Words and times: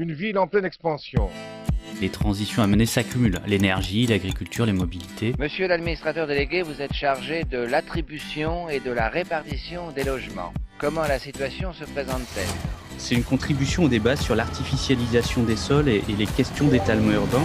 une 0.00 0.14
ville 0.14 0.38
en 0.38 0.46
pleine 0.46 0.64
expansion. 0.64 1.28
Les 2.00 2.08
transitions 2.08 2.62
à 2.62 2.66
mener 2.66 2.86
s'accumulent. 2.86 3.38
L'énergie, 3.46 4.06
l'agriculture, 4.06 4.64
les 4.64 4.72
mobilités. 4.72 5.34
Monsieur 5.38 5.68
l'administrateur 5.68 6.26
délégué, 6.26 6.62
vous 6.62 6.80
êtes 6.80 6.94
chargé 6.94 7.44
de 7.44 7.58
l'attribution 7.58 8.70
et 8.70 8.80
de 8.80 8.90
la 8.90 9.10
répartition 9.10 9.90
des 9.92 10.04
logements. 10.04 10.54
Comment 10.78 11.02
la 11.02 11.18
situation 11.18 11.74
se 11.74 11.84
présente-t-elle? 11.84 12.48
C'est 12.96 13.14
une 13.14 13.24
contribution 13.24 13.84
au 13.84 13.88
débat 13.88 14.16
sur 14.16 14.34
l'artificialisation 14.34 15.42
des 15.42 15.56
sols 15.56 15.90
et, 15.90 16.02
et 16.08 16.16
les 16.18 16.26
questions 16.26 16.68
d'étalement 16.68 17.12
urbain. 17.12 17.44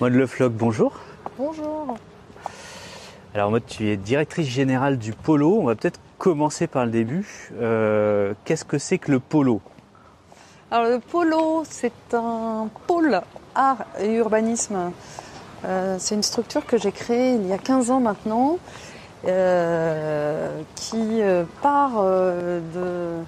Maud 0.00 0.12
Le 0.12 0.26
Floch, 0.26 0.52
bonjour. 0.52 0.92
Bonjour. 1.38 1.96
Alors 3.34 3.50
Maud, 3.50 3.62
tu 3.66 3.88
es 3.88 3.96
directrice 3.96 4.48
générale 4.48 4.98
du 4.98 5.12
Polo. 5.12 5.58
On 5.60 5.64
va 5.66 5.74
peut-être 5.74 6.00
commencer 6.18 6.66
par 6.66 6.84
le 6.84 6.90
début. 6.90 7.50
Euh, 7.60 8.34
Qu'est-ce 8.44 8.64
que 8.64 8.78
c'est 8.78 8.98
que 8.98 9.10
le 9.10 9.20
Polo? 9.20 9.60
Alors 10.70 10.88
le 10.88 11.00
polo, 11.00 11.64
c'est 11.68 11.92
un 12.14 12.66
pôle 12.86 13.20
art 13.54 13.84
et 14.00 14.14
urbanisme. 14.14 14.90
Euh, 15.66 15.96
c'est 15.98 16.14
une 16.14 16.22
structure 16.22 16.64
que 16.64 16.78
j'ai 16.78 16.92
créée 16.92 17.34
il 17.34 17.46
y 17.46 17.52
a 17.52 17.58
15 17.58 17.90
ans 17.90 18.00
maintenant, 18.00 18.56
euh, 19.26 20.62
qui 20.74 21.20
part 21.60 22.02
de- 22.02 23.20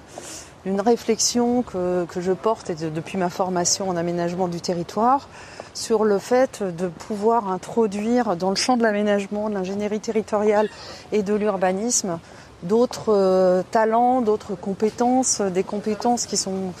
d'une 0.65 0.81
réflexion 0.81 1.61
que, 1.61 2.05
que 2.05 2.19
je 2.19 2.31
porte 2.31 2.71
et 2.71 2.75
de- 2.75 2.89
depuis 2.89 3.19
ma 3.19 3.29
formation 3.29 3.89
en 3.89 3.95
aménagement 3.95 4.47
du 4.47 4.59
territoire 4.59 5.29
sur 5.75 6.03
le 6.03 6.17
fait 6.17 6.63
de 6.63 6.87
pouvoir 6.87 7.49
introduire 7.49 8.35
dans 8.35 8.49
le 8.49 8.55
champ 8.55 8.77
de 8.77 8.83
l'aménagement, 8.83 9.49
de 9.49 9.53
l'ingénierie 9.53 9.99
territoriale 9.99 10.69
et 11.11 11.21
de 11.21 11.35
l'urbanisme 11.35 12.19
d'autres 12.63 13.13
euh, 13.13 13.63
talents, 13.71 14.21
d'autres 14.21 14.55
compétences, 14.55 15.41
des 15.41 15.63
compétences 15.63 16.25
qui 16.25 16.37
sont 16.37 16.73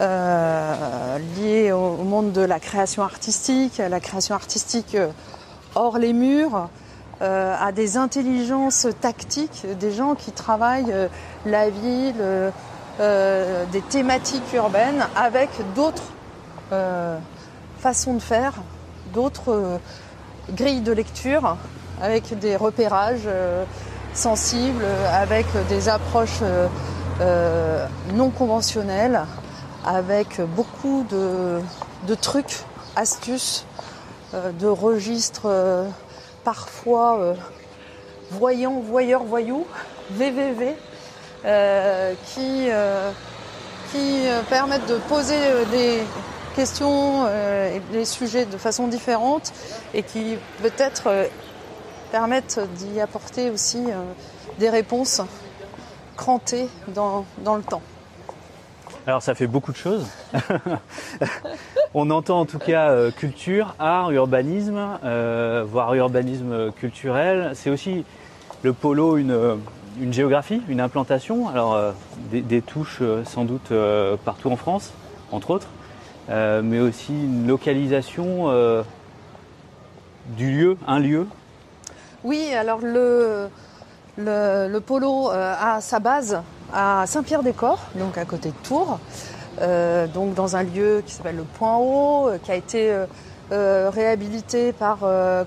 euh, 0.00 1.18
liées 1.36 1.72
au, 1.72 1.96
monde 1.96 2.32
de 2.32 2.40
la 2.40 2.60
création 2.60 3.02
artistique, 3.02 3.80
à 3.80 3.88
la 3.88 4.00
création 4.00 4.34
artistique 4.34 4.94
euh, 4.94 5.08
hors 5.74 5.98
les 5.98 6.12
murs, 6.12 6.68
à 7.20 7.72
des 7.72 7.96
intelligences 7.96 8.86
tactiques, 9.00 9.64
des 9.80 9.92
gens 9.92 10.14
qui 10.14 10.30
travaillent 10.30 11.08
la 11.46 11.70
ville, 11.70 12.52
des 12.98 13.80
thématiques 13.88 14.52
urbaines 14.52 15.06
avec 15.16 15.48
d'autres 15.74 16.12
façons 17.84 18.14
de 18.14 18.22
faire, 18.22 18.54
d'autres 19.12 19.52
euh, 19.52 19.76
grilles 20.52 20.80
de 20.80 20.90
lecture, 20.90 21.58
avec 22.00 22.32
des 22.38 22.56
repérages 22.56 23.26
euh, 23.26 23.66
sensibles, 24.14 24.86
avec 25.12 25.44
des 25.68 25.90
approches 25.90 26.40
euh, 27.20 27.86
non 28.14 28.30
conventionnelles, 28.30 29.20
avec 29.84 30.40
beaucoup 30.56 31.04
de, 31.10 31.60
de 32.06 32.14
trucs, 32.14 32.60
astuces, 32.96 33.66
de 34.32 34.66
registres 34.66 35.84
parfois 36.42 37.34
voyants, 38.30 38.80
voyeurs, 38.80 39.24
voyous, 39.24 39.66
VVV, 40.10 40.74
qui, 42.24 42.68
qui 43.92 44.22
permettent 44.48 44.88
de 44.88 44.96
poser 45.08 45.38
des 45.70 46.02
questions 46.54 47.24
euh, 47.26 47.76
et 47.76 47.80
des 47.92 48.04
sujets 48.04 48.46
de 48.46 48.56
façon 48.56 48.88
différente 48.88 49.52
et 49.92 50.02
qui 50.02 50.36
peut-être 50.62 51.08
euh, 51.08 51.26
permettent 52.12 52.60
d'y 52.76 53.00
apporter 53.00 53.50
aussi 53.50 53.78
euh, 53.78 54.02
des 54.58 54.70
réponses 54.70 55.20
crantées 56.16 56.68
dans, 56.88 57.26
dans 57.38 57.56
le 57.56 57.62
temps. 57.62 57.82
Alors 59.06 59.20
ça 59.20 59.34
fait 59.34 59.46
beaucoup 59.46 59.72
de 59.72 59.76
choses. 59.76 60.06
On 61.94 62.10
entend 62.10 62.40
en 62.40 62.46
tout 62.46 62.58
cas 62.58 63.10
culture, 63.10 63.74
art, 63.78 64.10
urbanisme, 64.12 64.98
voire 65.66 65.94
urbanisme 65.94 66.72
culturel. 66.72 67.52
C'est 67.54 67.68
aussi 67.68 68.04
le 68.62 68.72
polo 68.72 69.18
une, 69.18 69.58
une 70.00 70.12
géographie, 70.12 70.62
une 70.68 70.80
implantation. 70.80 71.48
Alors 71.50 71.78
des, 72.32 72.62
touches 72.62 73.02
sans 73.24 73.44
doute 73.44 73.72
partout 74.24 74.50
en 74.50 74.56
France, 74.56 74.92
entre 75.30 75.50
autres, 75.50 75.68
euh, 76.30 76.62
mais 76.64 76.80
aussi 76.80 77.12
une 77.12 77.46
localisation 77.46 78.48
euh, 78.48 78.82
du 80.28 80.50
lieu, 80.50 80.78
un 80.86 80.98
lieu. 80.98 81.26
Oui, 82.22 82.50
alors 82.54 82.78
le, 82.80 83.48
le, 84.16 84.78
polo 84.78 85.30
euh, 85.30 85.54
a 85.60 85.82
sa 85.82 86.00
base 86.00 86.40
à 86.72 87.04
Saint-Pierre-des-Corps, 87.06 87.80
donc 87.96 88.16
à 88.16 88.24
côté 88.24 88.48
de 88.48 88.66
Tours, 88.66 88.98
donc 90.14 90.34
dans 90.34 90.56
un 90.56 90.62
lieu 90.64 91.02
qui 91.06 91.12
s'appelle 91.12 91.36
le 91.36 91.44
Point 91.44 91.76
Haut, 91.76 92.30
qui 92.42 92.50
a 92.50 92.56
été 92.56 92.92
réhabilité 93.50 94.72
par 94.72 94.98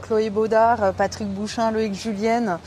Chloé 0.02 0.30
Baudard, 0.30 0.94
Patrick 0.94 1.28
Bouchin, 1.28 1.72
Loïc 1.72 1.94
Julienne, 1.94 2.58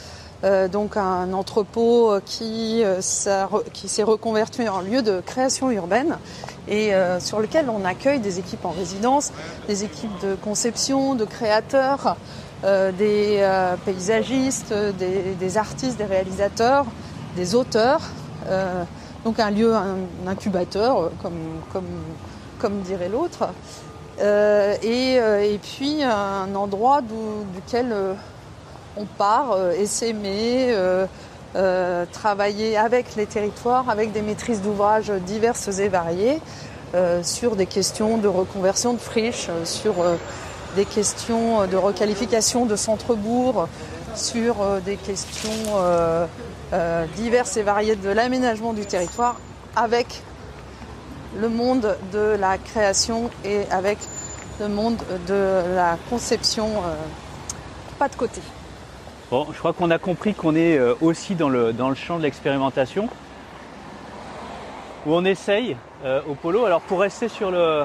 donc 0.71 0.99
un 0.99 1.33
entrepôt 1.33 2.13
qui, 2.27 2.83
qui 3.73 3.89
s'est 3.89 4.03
reconverti 4.03 4.69
en 4.69 4.83
lieu 4.83 5.01
de 5.01 5.23
création 5.25 5.71
urbaine 5.71 6.19
et 6.69 6.95
euh, 6.95 7.21
sur 7.21 7.41
lequel 7.41 7.69
on 7.71 7.85
accueille 7.85 8.21
des 8.21 8.39
équipes 8.39 8.65
en 8.65 8.71
résidence, 8.71 9.33
des 9.69 9.85
équipes 9.85 10.19
de 10.23 10.35
conception, 10.35 11.15
de 11.15 11.25
créateurs, 11.25 12.17
euh, 12.65 12.93
des 12.93 13.39
euh, 13.41 13.77
paysagistes, 13.85 14.75
des, 14.99 15.57
artistes, 15.57 15.99
des 15.99 16.05
réalisateurs, 16.05 16.87
des 17.37 17.55
auteurs. 17.55 18.01
Donc 19.25 19.39
un 19.39 19.51
lieu, 19.51 19.75
un, 19.75 19.99
incubateur, 20.27 21.11
comme, 22.61 22.81
dirait 22.83 23.09
l'autre. 23.09 23.49
Et, 24.19 25.15
et 25.15 25.61
puis 25.63 26.03
un 26.03 26.55
endroit 26.55 27.01
duquel 27.55 27.95
on 28.97 29.05
part 29.05 29.57
essaimer, 29.73 30.75
euh, 31.57 32.05
travailler 32.13 32.77
avec 32.77 33.17
les 33.17 33.27
territoires, 33.27 33.91
avec 33.91 34.13
des 34.13 34.23
maîtrises 34.23 34.63
d'ouvrages 34.63 35.11
diverses 35.11 35.67
et 35.81 35.89
variées, 35.89 36.41
euh, 36.95 37.25
sur 37.25 37.57
des 37.57 37.67
questions 37.67 38.19
de 38.19 38.29
reconversion 38.29 38.93
de 38.95 39.01
friches, 39.01 39.49
euh, 39.49 39.65
sur 39.65 39.95
des 40.77 40.85
questions 40.85 41.67
de 41.67 41.77
requalification 41.77 42.67
de 42.67 42.77
centres-bourgs, 42.77 43.67
sur 44.15 44.55
des 44.85 44.97
questions 44.97 45.51
diverses 47.17 47.57
et 47.57 47.63
variées 47.63 47.97
de 47.97 48.09
l'aménagement 48.09 48.73
du 48.73 48.87
territoire, 48.87 49.41
avec 49.75 50.23
le 51.37 51.49
monde 51.49 51.97
de 52.13 52.37
la 52.39 52.59
création 52.59 53.31
et 53.45 53.63
avec 53.73 53.99
le 54.61 54.69
monde 54.69 54.99
de 55.27 55.75
la 55.75 55.97
conception, 56.09 56.69
pas 57.99 58.09
de 58.09 58.15
côté. 58.15 58.41
Bon, 59.31 59.47
je 59.53 59.59
crois 59.61 59.73
qu'on 59.73 59.93
a 59.93 59.99
compris 59.99 60.35
qu'on 60.35 60.57
est 60.57 60.77
euh, 60.77 60.95
aussi 61.01 61.37
dans 61.37 61.49
le, 61.49 61.73
dans 61.73 61.89
le 61.89 61.95
champ 61.95 62.19
de 62.19 62.25
l'expérimentation, 62.25 63.09
où 65.07 65.15
on 65.15 65.25
essaye 65.25 65.77
euh, 66.05 66.21
au 66.29 66.35
polo. 66.35 66.65
Alors 66.65 66.81
pour 66.81 66.99
rester 67.01 67.29
sur 67.29 67.53
le, 67.53 67.85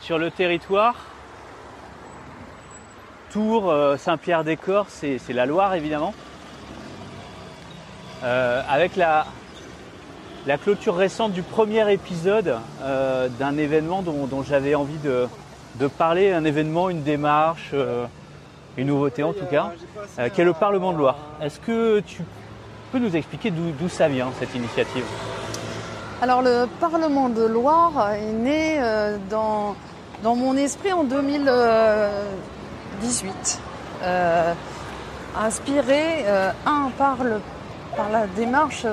sur 0.00 0.18
le 0.18 0.30
territoire, 0.30 0.94
Tours, 3.32 3.68
euh, 3.68 3.96
Saint-Pierre-des-Corps, 3.96 4.86
c'est 4.88 5.18
la 5.30 5.46
Loire 5.46 5.74
évidemment. 5.74 6.14
Avec 8.22 8.96
la, 8.96 9.26
la 10.46 10.58
clôture 10.58 10.96
récente 10.96 11.32
du 11.32 11.42
premier 11.42 11.92
épisode 11.92 12.56
d'un 12.80 13.56
événement 13.58 14.02
dont, 14.02 14.26
dont 14.26 14.42
j'avais 14.42 14.74
envie 14.74 14.98
de, 14.98 15.28
de 15.76 15.86
parler 15.86 16.32
un 16.32 16.44
événement, 16.44 16.90
une 16.90 17.04
démarche, 17.04 17.74
une 18.78 18.86
nouveauté 18.86 19.22
en 19.22 19.34
tout 19.34 19.44
cas, 19.50 19.72
euh, 20.18 20.30
qui 20.30 20.40
est 20.40 20.44
le 20.44 20.54
Parlement 20.54 20.92
de 20.92 20.98
Loire. 20.98 21.16
Est-ce 21.42 21.58
que 21.60 22.00
tu 22.00 22.22
peux 22.90 22.98
nous 22.98 23.14
expliquer 23.16 23.50
d'où 23.50 23.88
ça 23.88 24.08
vient 24.08 24.28
cette 24.38 24.54
initiative? 24.54 25.04
Alors 26.22 26.40
le 26.42 26.66
Parlement 26.80 27.28
de 27.28 27.44
Loire 27.44 28.12
est 28.12 28.32
né 28.32 28.76
euh, 28.78 29.18
dans, 29.28 29.76
dans 30.22 30.34
mon 30.34 30.56
esprit 30.56 30.92
en 30.92 31.04
2018. 31.04 33.60
inspiré, 35.38 36.24
un, 36.66 36.90
par, 36.96 37.22
le, 37.22 37.40
par 37.96 38.08
la 38.10 38.26
démarche 38.26 38.86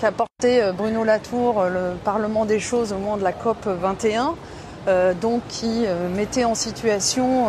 qu'a 0.00 0.12
porté 0.12 0.70
Bruno 0.76 1.02
Latour, 1.04 1.64
le 1.64 1.96
Parlement 2.04 2.44
des 2.44 2.60
choses 2.60 2.92
au 2.92 2.98
moment 2.98 3.16
de 3.16 3.24
la 3.24 3.32
COP 3.32 3.66
21, 3.66 4.36
euh, 4.88 5.14
donc 5.14 5.42
qui 5.48 5.84
euh, 5.86 6.08
mettait 6.08 6.44
en 6.44 6.56
situation 6.56 7.46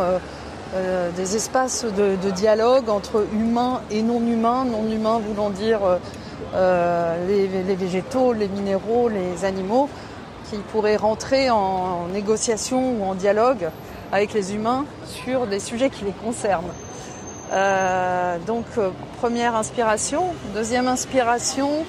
euh, 0.75 1.11
des 1.11 1.35
espaces 1.35 1.85
de, 1.85 2.29
dialogue 2.31 2.89
entre 2.89 3.25
humains 3.33 3.81
et 3.91 4.01
non 4.01 4.19
humains, 4.19 4.65
non 4.65 4.89
humains 4.89 5.19
voulant 5.19 5.49
dire 5.49 5.79
les, 6.53 7.75
végétaux, 7.75 8.33
les 8.33 8.47
minéraux, 8.47 9.09
les 9.09 9.45
animaux, 9.45 9.89
qui 10.49 10.57
pourraient 10.71 10.97
rentrer 10.97 11.49
en, 11.49 12.07
négociation 12.11 12.99
ou 12.99 13.03
en 13.03 13.15
dialogue 13.15 13.69
avec 14.11 14.33
les 14.33 14.53
humains 14.53 14.85
sur 15.05 15.47
des 15.47 15.59
sujets 15.59 15.89
qui 15.89 16.05
les 16.05 16.11
concernent. 16.11 16.73
donc 18.45 18.65
première 19.19 19.55
inspiration. 19.55 20.33
Deuxième 20.53 20.87
inspiration, 20.87 21.85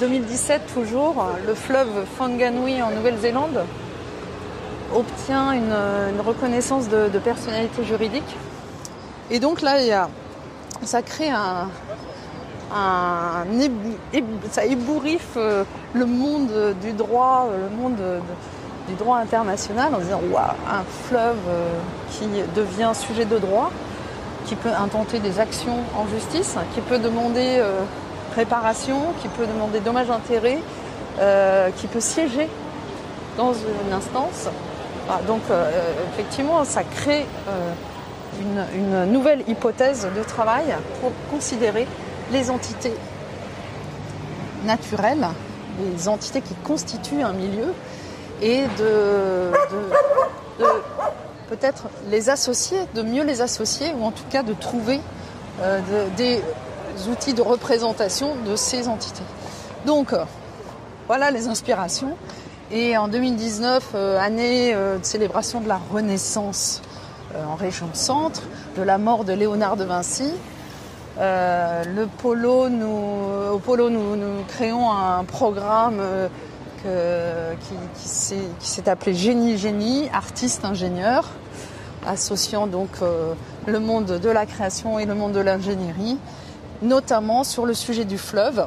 2017 0.00 0.62
toujours, 0.72 1.26
le 1.46 1.54
fleuve 1.54 2.04
Whanganui 2.18 2.82
en 2.82 2.90
Nouvelle-Zélande 2.90 3.64
obtient 4.94 5.52
une, 5.52 6.20
reconnaissance 6.20 6.88
de, 6.88 7.18
personnalité 7.18 7.84
juridique. 7.84 8.36
Et 9.30 9.40
donc 9.40 9.62
là, 9.62 10.06
ça 10.82 11.02
crée 11.02 11.30
un, 11.30 11.68
ça 14.50 14.64
ébouriffe 14.64 15.36
euh, 15.36 15.64
le 15.92 16.06
monde 16.06 16.74
du 16.82 16.92
droit, 16.92 17.48
euh, 17.48 17.68
le 17.68 17.76
monde 17.76 17.96
du 18.88 18.94
droit 18.94 19.18
international 19.18 19.94
en 19.94 19.98
disant 19.98 20.20
waouh, 20.30 20.44
un 20.68 20.82
fleuve 21.06 21.36
euh, 21.48 21.68
qui 22.10 22.26
devient 22.54 22.92
sujet 22.94 23.24
de 23.24 23.38
droit, 23.38 23.70
qui 24.46 24.56
peut 24.56 24.72
intenter 24.76 25.20
des 25.20 25.40
actions 25.40 25.78
en 25.96 26.06
justice, 26.08 26.56
qui 26.74 26.80
peut 26.80 26.98
demander 26.98 27.62
réparation, 28.36 28.98
qui 29.22 29.28
peut 29.28 29.46
demander 29.46 29.80
dommages-intérêts, 29.80 30.60
qui 31.76 31.86
peut 31.86 32.00
siéger 32.00 32.46
dans 33.38 33.54
une 33.54 33.92
instance. 33.94 34.50
Ah, 35.08 35.20
donc 35.26 35.42
euh, 35.50 35.70
effectivement, 36.12 36.64
ça 36.64 36.82
crée 36.82 37.26
euh, 37.48 37.72
une, 38.40 39.12
nouvelle 39.12 39.44
hypothèse 39.46 40.08
de 40.16 40.22
travail 40.22 40.74
pour 41.00 41.12
considérer 41.30 41.86
les 42.32 42.50
entités 42.50 42.94
naturelles, 44.64 45.26
les 45.78 46.08
entités 46.08 46.40
qui 46.40 46.54
constituent 46.54 47.22
un 47.22 47.34
milieu, 47.34 47.74
et 48.40 48.62
de, 48.78 49.52
peut-être 51.48 51.84
les 52.10 52.30
associer, 52.30 52.78
de 52.94 53.02
mieux 53.02 53.24
les 53.24 53.42
associer, 53.42 53.94
ou 53.98 54.04
en 54.04 54.10
tout 54.10 54.24
cas 54.30 54.42
de 54.42 54.54
trouver 54.54 55.00
euh, 55.60 55.80
des 56.16 56.40
outils 57.10 57.34
de 57.34 57.42
représentation 57.42 58.36
de 58.46 58.56
ces 58.56 58.88
entités. 58.88 59.24
Donc, 59.84 60.14
voilà 61.06 61.30
les 61.30 61.46
inspirations. 61.46 62.16
Et 62.76 62.96
en 62.96 63.06
2019, 63.06 63.90
euh, 63.94 64.18
année 64.18 64.74
euh, 64.74 64.98
de 64.98 65.04
célébration 65.04 65.60
de 65.60 65.68
la 65.68 65.78
Renaissance 65.92 66.82
euh, 67.32 67.44
en 67.44 67.54
région 67.54 67.86
Centre, 67.92 68.42
de 68.76 68.82
la 68.82 68.98
mort 68.98 69.22
de 69.22 69.32
Léonard 69.32 69.76
de 69.76 69.84
Vinci, 69.84 70.32
le 71.20 72.06
polo, 72.06 72.68
nous, 72.68 73.52
au 73.52 73.60
Polo, 73.60 73.90
nous, 73.90 74.16
créons 74.48 74.90
un 74.90 75.22
programme 75.22 76.02
qui, 76.82 78.08
s'est 78.08 78.88
appelé 78.88 79.14
Génie 79.14 79.56
Génie, 79.56 80.08
artiste 80.12 80.64
ingénieur, 80.64 81.30
associant 82.04 82.66
donc 82.66 82.88
le 83.66 83.78
monde 83.78 84.18
de 84.18 84.28
la 84.28 84.44
création 84.44 84.98
et 84.98 85.06
le 85.06 85.14
monde 85.14 85.30
de 85.30 85.38
l'ingénierie, 85.38 86.18
notamment 86.82 87.44
sur 87.44 87.64
le 87.64 87.74
sujet 87.74 88.04
du 88.04 88.18
fleuve. 88.18 88.66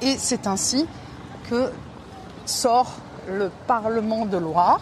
Et 0.00 0.16
c'est 0.16 0.46
ainsi 0.46 0.86
que 1.50 1.70
sort 2.46 2.96
le 3.28 3.50
Parlement 3.66 4.26
de 4.26 4.36
Loire. 4.36 4.80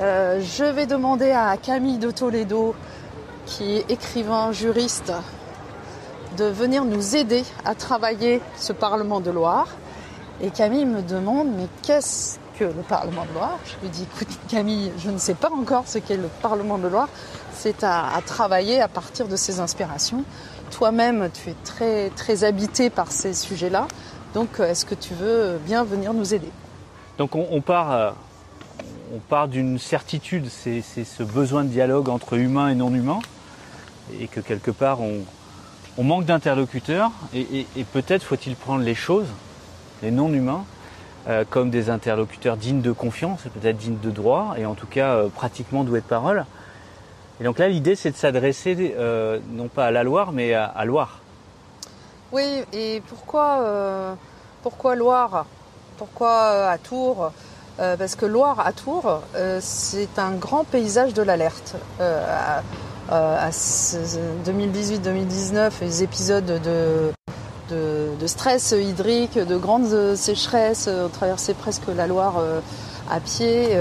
Euh, 0.00 0.40
je 0.40 0.64
vais 0.64 0.86
demander 0.86 1.30
à 1.30 1.56
Camille 1.56 1.98
de 1.98 2.10
Toledo, 2.10 2.74
qui 3.46 3.76
est 3.76 3.90
écrivain, 3.90 4.52
juriste, 4.52 5.12
de 6.36 6.44
venir 6.44 6.84
nous 6.84 7.16
aider 7.16 7.44
à 7.64 7.74
travailler 7.74 8.42
ce 8.58 8.72
Parlement 8.72 9.20
de 9.20 9.30
Loire. 9.30 9.68
Et 10.40 10.50
Camille 10.50 10.84
me 10.84 11.00
demande, 11.00 11.48
mais 11.56 11.66
qu'est-ce 11.82 12.38
que 12.58 12.64
le 12.64 12.82
Parlement 12.86 13.24
de 13.24 13.34
Loire? 13.34 13.58
Je 13.64 13.76
lui 13.82 13.88
dis, 13.88 14.02
écoute 14.02 14.28
Camille, 14.48 14.92
je 14.98 15.10
ne 15.10 15.18
sais 15.18 15.34
pas 15.34 15.50
encore 15.50 15.84
ce 15.86 15.98
qu'est 15.98 16.16
le 16.16 16.28
Parlement 16.42 16.78
de 16.78 16.88
Loire. 16.88 17.08
C'est 17.54 17.82
à, 17.84 18.10
travailler 18.26 18.82
à 18.82 18.88
partir 18.88 19.28
de 19.28 19.36
ces 19.36 19.60
inspirations. 19.60 20.24
Toi-même, 20.72 21.30
tu 21.32 21.50
es 21.50 21.56
très, 21.64 22.10
très 22.10 22.44
habité 22.44 22.90
par 22.90 23.10
ces 23.10 23.32
sujets-là. 23.32 23.88
Donc 24.34 24.60
est-ce 24.60 24.84
que 24.84 24.94
tu 24.94 25.14
veux 25.14 25.58
bien 25.64 25.84
venir 25.84 26.12
nous 26.12 26.34
aider? 26.34 26.50
Donc 27.18 27.34
on, 27.34 27.60
part, 27.62 27.92
euh, 27.92 28.10
on 29.14 29.18
part 29.18 29.48
d'une 29.48 29.78
certitude, 29.78 30.48
c'est 30.50 30.82
ce 30.82 31.22
besoin 31.22 31.64
de 31.64 31.68
dialogue 31.68 32.08
entre 32.08 32.34
humains 32.34 32.68
et 32.68 32.74
non 32.74 32.94
humains, 32.94 33.20
et 34.20 34.28
que 34.28 34.40
quelque 34.40 34.70
part 34.70 34.98
on, 35.00 35.24
manque 36.02 36.26
d'interlocuteurs, 36.26 37.10
et, 37.34 37.66
peut-être 37.92 38.22
faut-il 38.22 38.54
prendre 38.54 38.84
les 38.84 38.94
choses, 38.94 39.28
les 40.02 40.10
non 40.10 40.30
humains, 40.30 40.66
euh, 41.26 41.44
comme 41.48 41.70
des 41.70 41.88
interlocuteurs 41.88 42.58
dignes 42.58 42.82
de 42.82 42.92
confiance, 42.92 43.40
peut-être 43.54 43.78
dignes 43.78 43.98
de 44.02 44.10
droit, 44.10 44.54
et 44.58 44.66
en 44.66 44.74
tout 44.74 44.86
cas 44.86 45.14
euh, 45.14 45.28
pratiquement 45.28 45.84
doués 45.84 46.02
de 46.02 46.06
parole. 46.06 46.44
Et 47.40 47.44
donc 47.44 47.58
là, 47.58 47.68
l'idée, 47.68 47.96
c'est 47.96 48.10
de 48.10 48.16
s'adresser 48.16 48.94
non 49.52 49.68
pas 49.68 49.86
à 49.86 49.90
la 49.90 50.04
Loire, 50.04 50.32
mais 50.32 50.54
à 50.54 50.84
Loire. 50.86 51.20
Oui, 52.32 52.64
et 52.72 53.00
pourquoi, 53.08 53.60
euh, 53.60 54.14
pourquoi 54.62 54.96
Loire? 54.96 55.46
Pourquoi 55.96 56.30
euh, 56.30 56.68
à 56.68 56.76
Tours? 56.76 57.30
Euh, 57.78 57.96
Parce 57.96 58.16
que 58.16 58.26
Loire 58.26 58.66
à 58.66 58.72
Tours, 58.72 59.20
c'est 59.60 60.18
un 60.18 60.32
grand 60.32 60.64
paysage 60.64 61.14
de 61.14 61.22
l'alerte. 61.22 61.76
à 62.00 62.62
2018-2019, 63.50 65.70
les 65.82 66.02
épisodes 66.02 66.46
de, 66.46 67.12
de, 67.70 68.26
stress 68.26 68.74
hydrique, 68.76 69.38
de 69.38 69.56
grandes 69.56 70.16
sécheresses, 70.16 70.88
on 70.88 71.08
traversait 71.08 71.54
presque 71.54 71.86
la 71.94 72.08
Loire 72.08 72.42
à 73.08 73.20
pied. 73.20 73.78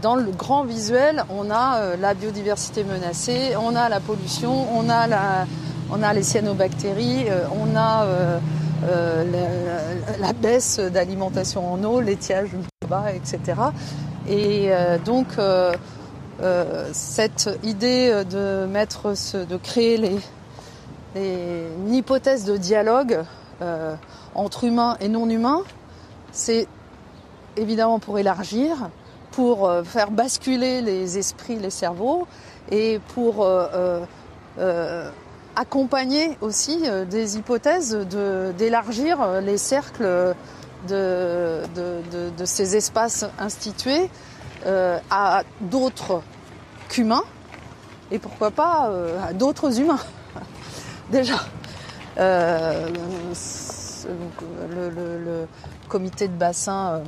dans 0.00 0.14
le 0.14 0.30
grand 0.30 0.64
visuel, 0.64 1.24
on 1.28 1.50
a 1.50 1.96
la 1.96 2.14
biodiversité 2.14 2.84
menacée, 2.84 3.54
on 3.60 3.74
a 3.74 3.88
la 3.88 4.00
pollution, 4.00 4.68
on 4.72 4.88
a 4.88 5.08
la, 5.08 5.46
on 5.90 6.02
a 6.02 6.12
les 6.12 6.22
cyanobactéries, 6.22 7.26
euh, 7.28 7.46
on 7.52 7.76
a 7.76 8.04
euh, 8.04 8.38
euh, 8.84 9.94
la, 10.18 10.32
baisse 10.32 10.78
d'alimentation 10.78 11.72
en 11.72 11.82
eau, 11.84 12.00
l'étiage 12.00 12.50
bas, 12.88 13.12
etc. 13.12 13.60
Et 14.28 14.70
donc 15.04 15.26
cette 16.92 17.48
idée 17.62 18.22
de 18.28 18.66
mettre, 18.66 19.14
de 19.34 19.56
créer 19.56 19.96
les, 19.96 20.18
une 21.14 21.94
hypothèse 21.94 22.44
de 22.44 22.56
dialogue 22.56 23.22
entre 24.34 24.64
humains 24.64 24.96
et 25.00 25.08
non 25.08 25.28
humains, 25.30 25.62
c'est 26.32 26.66
évidemment 27.56 27.98
pour 27.98 28.18
élargir, 28.18 28.90
pour 29.30 29.70
faire 29.84 30.10
basculer 30.10 30.82
les 30.82 31.18
esprits, 31.18 31.56
les 31.56 31.70
cerveaux, 31.70 32.26
et 32.70 33.00
pour 33.14 33.46
accompagner 35.56 36.36
aussi 36.42 36.82
euh, 36.84 37.04
des 37.04 37.38
hypothèses 37.38 37.96
d'élargir 38.58 39.20
euh, 39.22 39.40
les 39.40 39.58
cercles 39.58 40.34
de, 40.86 41.62
ces 42.44 42.76
espaces 42.76 43.24
institués 43.38 44.08
euh, 44.66 44.98
à 45.10 45.42
d'autres 45.60 46.22
qu'humains 46.88 47.24
et 48.12 48.20
pourquoi 48.20 48.52
pas 48.52 48.88
à 49.26 49.32
d'autres 49.32 49.80
humains. 49.80 49.98
Déjà, 51.10 51.40
le, 52.18 52.92
comité 55.88 56.28
de 56.28 56.34
bassin 56.34 57.02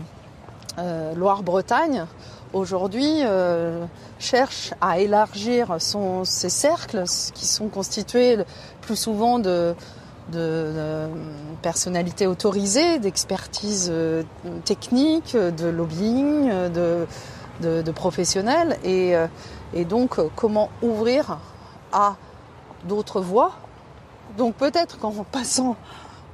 Loire-Bretagne 1.15 2.07
aujourd'hui 2.53 3.23
euh, 3.23 3.85
cherche 4.19 4.73
à 4.81 4.99
élargir 4.99 5.77
ses 6.25 6.49
cercles 6.49 7.05
qui 7.35 7.47
sont 7.47 7.69
constitués 7.69 8.39
plus 8.81 8.97
souvent 8.97 9.39
de, 9.39 9.75
personnalités 11.63 12.27
autorisées, 12.27 12.99
d'expertise 12.99 13.89
euh, 13.91 14.23
technique, 14.65 15.37
de 15.37 15.69
lobbying, 15.69 16.51
de, 16.71 17.93
professionnels. 17.93 18.79
Et, 18.85 19.15
et 19.75 19.85
donc, 19.85 20.17
comment 20.37 20.71
ouvrir 20.83 21.39
à 21.93 22.17
d'autres 22.85 23.21
voies. 23.21 23.53
Donc 24.37 24.55
peut-être 24.55 24.99
qu'en 24.99 25.13
passant 25.25 25.77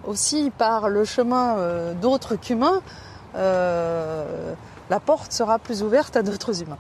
aussi 0.07 0.51
par 0.51 0.89
le 0.89 1.05
chemin 1.05 1.57
d'autres 2.03 2.37
qu'humains, 2.37 2.83
la 4.91 5.01
porte 5.01 5.33
sera 5.33 5.59
plus 5.59 5.83
ouverte 5.83 6.17
à 6.17 6.23
d'autres 6.23 6.63
humains. 6.63 6.79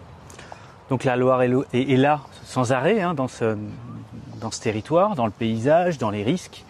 Donc 0.91 1.05
la 1.05 1.17
Loire 1.17 1.43
est, 1.43 1.97
là 1.97 2.21
sans 2.45 2.73
arrêt 2.73 3.01
hein, 3.01 3.15
dans, 3.15 3.29
ce, 3.29 3.57
territoire, 4.61 5.15
dans 5.15 5.25
le 5.25 5.33
paysage, 5.33 5.99
dans 5.99 6.11
les 6.11 6.23
risques, 6.23 6.65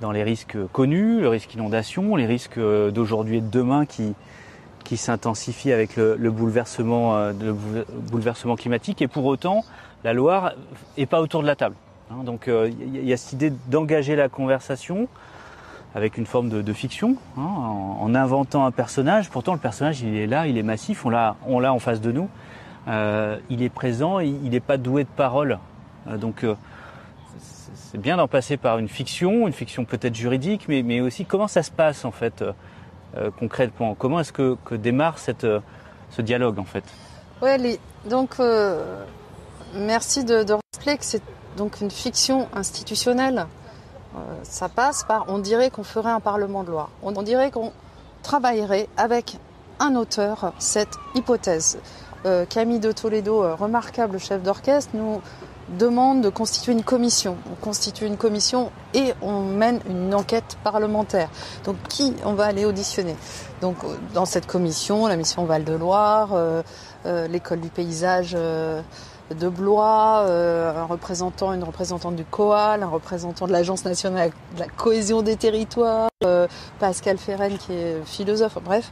dans 0.00 0.12
les 0.12 0.22
risques 0.22 0.56
connus, 0.72 1.20
le 1.20 1.28
risque 1.28 1.54
inondation, 1.54 2.14
les 2.14 2.26
risques 2.26 2.58
euh, 2.58 2.90
d'aujourd'hui 2.92 3.38
et 3.38 3.40
de 3.40 3.50
demain 3.50 3.84
qui, 3.84 4.14
s'intensifient 4.96 5.72
avec 5.72 5.96
le, 5.96 6.16
bouleversement, 6.30 7.16
euh, 7.16 7.32
le 7.38 7.52
bouleversement 7.52 8.56
climatique. 8.56 9.02
Et 9.02 9.08
pour 9.08 9.26
autant, 9.26 9.64
la 10.02 10.14
Loire 10.14 10.52
n'est 10.96 11.04
pas 11.04 11.20
autour 11.20 11.42
de 11.42 11.46
la 11.46 11.56
table. 11.56 11.74
Hein. 12.10 12.24
donc 12.24 12.48
euh, 12.48 12.70
il 12.80 13.04
y, 13.04 13.12
a 13.12 13.16
cette 13.18 13.34
idée 13.34 13.52
d'engager 13.66 14.16
la 14.16 14.30
conversation 14.30 15.08
avec 15.94 16.18
une 16.18 16.26
forme 16.26 16.48
de, 16.48 16.72
fiction, 16.72 17.16
hein, 17.36 17.42
en, 17.42 18.14
inventant 18.14 18.66
un 18.66 18.70
personnage. 18.70 19.30
Pourtant, 19.30 19.52
le 19.52 19.58
personnage, 19.58 20.02
il 20.02 20.16
est 20.16 20.26
là, 20.26 20.46
il 20.46 20.58
est 20.58 20.62
massif, 20.62 21.06
on 21.06 21.10
l'a 21.10 21.36
en 21.72 21.78
face 21.78 22.00
de 22.00 22.12
nous. 22.12 22.28
Euh, 22.88 23.36
il 23.50 23.62
est 23.62 23.68
présent, 23.68 24.18
il 24.20 24.50
n'est 24.50 24.60
pas 24.60 24.76
doué 24.76 25.04
de 25.04 25.08
parole. 25.08 25.58
Euh, 26.08 26.16
donc 26.16 26.44
euh, 26.44 26.54
c'est 27.74 28.00
bien 28.00 28.16
d'en 28.16 28.28
passer 28.28 28.56
par 28.56 28.78
une 28.78 28.88
fiction, 28.88 29.46
une 29.46 29.52
fiction 29.52 29.84
peut-être 29.84 30.14
juridique, 30.14 30.66
mais, 30.68 31.00
aussi 31.00 31.24
comment 31.24 31.48
ça 31.48 31.62
se 31.62 31.70
passe 31.70 32.04
en 32.04 32.10
fait 32.10 32.44
concrètement? 33.38 33.94
Comment 33.94 34.20
est-ce 34.20 34.32
que, 34.32 34.56
démarre 34.72 35.18
cette, 35.18 35.46
ce 36.10 36.22
dialogue 36.22 36.58
en 36.58 36.64
fait? 36.64 36.84
Ouais, 37.42 37.78
donc 38.08 38.36
merci 39.74 40.24
de, 40.24 40.42
de 40.44 40.52
rappeler 40.52 40.98
que 40.98 41.04
c'est 41.04 41.22
donc 41.56 41.80
une 41.80 41.90
fiction 41.90 42.48
institutionnelle. 42.52 43.46
Ça 44.42 44.68
passe 44.68 45.04
par, 45.04 45.26
on 45.28 45.38
dirait 45.38 45.70
qu'on 45.70 45.84
ferait 45.84 46.10
un 46.10 46.20
Parlement 46.20 46.64
de 46.64 46.70
loi. 46.70 46.90
on 47.02 47.22
dirait 47.22 47.50
qu'on 47.50 47.72
travaillerait 48.22 48.88
avec 48.96 49.38
un 49.80 49.94
auteur 49.94 50.52
cette 50.58 50.96
hypothèse. 51.14 51.78
Euh, 52.26 52.44
Camille 52.46 52.80
de 52.80 52.90
Toledo, 52.90 53.44
euh, 53.44 53.54
remarquable 53.54 54.18
chef 54.18 54.42
d'orchestre, 54.42 54.90
nous 54.94 55.20
demande 55.78 56.20
de 56.20 56.30
constituer 56.30 56.72
une 56.72 56.82
commission. 56.82 57.36
On 57.52 57.54
constitue 57.54 58.06
une 58.06 58.16
commission 58.16 58.72
et 58.94 59.12
on 59.22 59.42
mène 59.42 59.80
une 59.88 60.14
enquête 60.14 60.58
parlementaire. 60.64 61.30
Donc 61.64 61.76
qui 61.88 62.14
on 62.24 62.32
va 62.32 62.46
aller 62.46 62.64
auditionner? 62.64 63.14
Donc 63.60 63.76
euh, 63.84 63.94
dans 64.14 64.24
cette 64.24 64.46
commission, 64.46 65.06
la 65.06 65.16
mission 65.16 65.44
Val-de-Loire, 65.44 66.30
l'école 67.04 67.60
du 67.60 67.68
paysage 67.68 68.36
de 69.34 69.48
Blois, 69.48 70.24
un 70.26 70.84
représentant, 70.84 71.52
une 71.52 71.64
représentante 71.64 72.16
du 72.16 72.24
COAL, 72.24 72.82
un 72.82 72.88
représentant 72.88 73.46
de 73.46 73.52
l'Agence 73.52 73.84
nationale 73.84 74.30
de 74.54 74.60
la 74.60 74.68
cohésion 74.68 75.22
des 75.22 75.36
territoires, 75.36 76.08
Pascal 76.78 77.18
Ferren 77.18 77.58
qui 77.58 77.72
est 77.72 78.04
philosophe, 78.06 78.58
bref. 78.64 78.90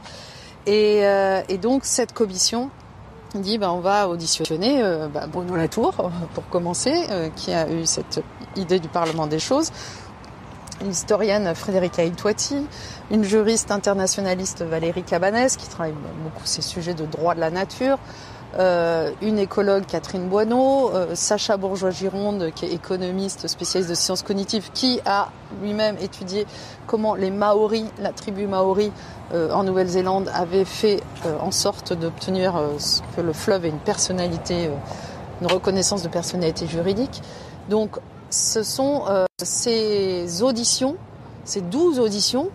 Et, 0.65 1.03
et 1.49 1.57
donc 1.57 1.85
cette 1.85 2.13
commission 2.13 2.69
dit 3.35 3.57
ben, 3.57 3.69
on 3.69 3.79
va 3.79 4.07
auditionner 4.07 4.81
euh, 4.81 5.07
bah, 5.07 5.27
Bruno 5.27 5.55
Latour, 5.55 5.93
pour 6.33 6.47
commencer, 6.49 6.93
euh, 7.09 7.29
qui 7.35 7.53
a 7.53 7.69
eu 7.69 7.85
cette 7.85 8.23
idée 8.55 8.79
du 8.79 8.87
Parlement 8.87 9.27
des 9.27 9.39
choses, 9.39 9.71
une 10.81 10.91
historienne 10.91 11.53
Frédérica 11.55 12.03
Aitoiti, 12.03 12.65
une 13.11 13.23
juriste 13.23 13.71
internationaliste 13.71 14.61
Valérie 14.63 15.03
Cabanès, 15.03 15.57
qui 15.57 15.67
travaille 15.67 15.95
beaucoup 16.23 16.45
ces 16.45 16.61
sujets 16.61 16.93
de 16.93 17.05
droit 17.05 17.35
de 17.35 17.39
la 17.39 17.49
nature, 17.49 17.97
euh, 18.57 19.11
une 19.21 19.39
écologue 19.39 19.85
Catherine 19.85 20.27
Boineau, 20.27 20.91
Sacha 21.13 21.57
Bourgeois-Gironde, 21.57 22.51
qui 22.55 22.65
est 22.65 22.73
économiste 22.73 23.47
spécialiste 23.47 23.89
de 23.89 23.95
sciences 23.95 24.23
cognitives, 24.23 24.69
qui 24.73 24.99
a 25.05 25.29
lui-même 25.61 25.97
étudié 26.01 26.45
comment 26.85 27.15
les 27.15 27.31
Maoris, 27.31 27.85
la 27.99 28.11
tribu 28.11 28.47
Maori, 28.47 28.91
euh, 29.33 29.51
en 29.51 29.63
Nouvelle-Zélande 29.63 30.31
avait 30.33 30.63
fait 30.63 31.01
euh, 31.25 31.37
en 31.41 31.51
sorte 31.51 31.91
d'obtenir 31.91 32.55
euh, 32.55 32.69
que 33.15 33.21
le 33.21 33.33
fleuve 33.33 33.65
ait 33.65 33.69
une 33.69 33.79
personnalité, 33.79 34.69
une 35.41 35.47
reconnaissance 35.47 36.01
de 36.01 36.07
personnalité 36.07 36.65
juridique. 36.65 37.21
Donc 37.69 37.97
ce 38.29 38.63
sont 38.63 39.03
ces 39.41 40.41
auditions, 40.41 40.95
ces 41.43 41.61
douze 41.61 41.99
auditions 41.99 42.49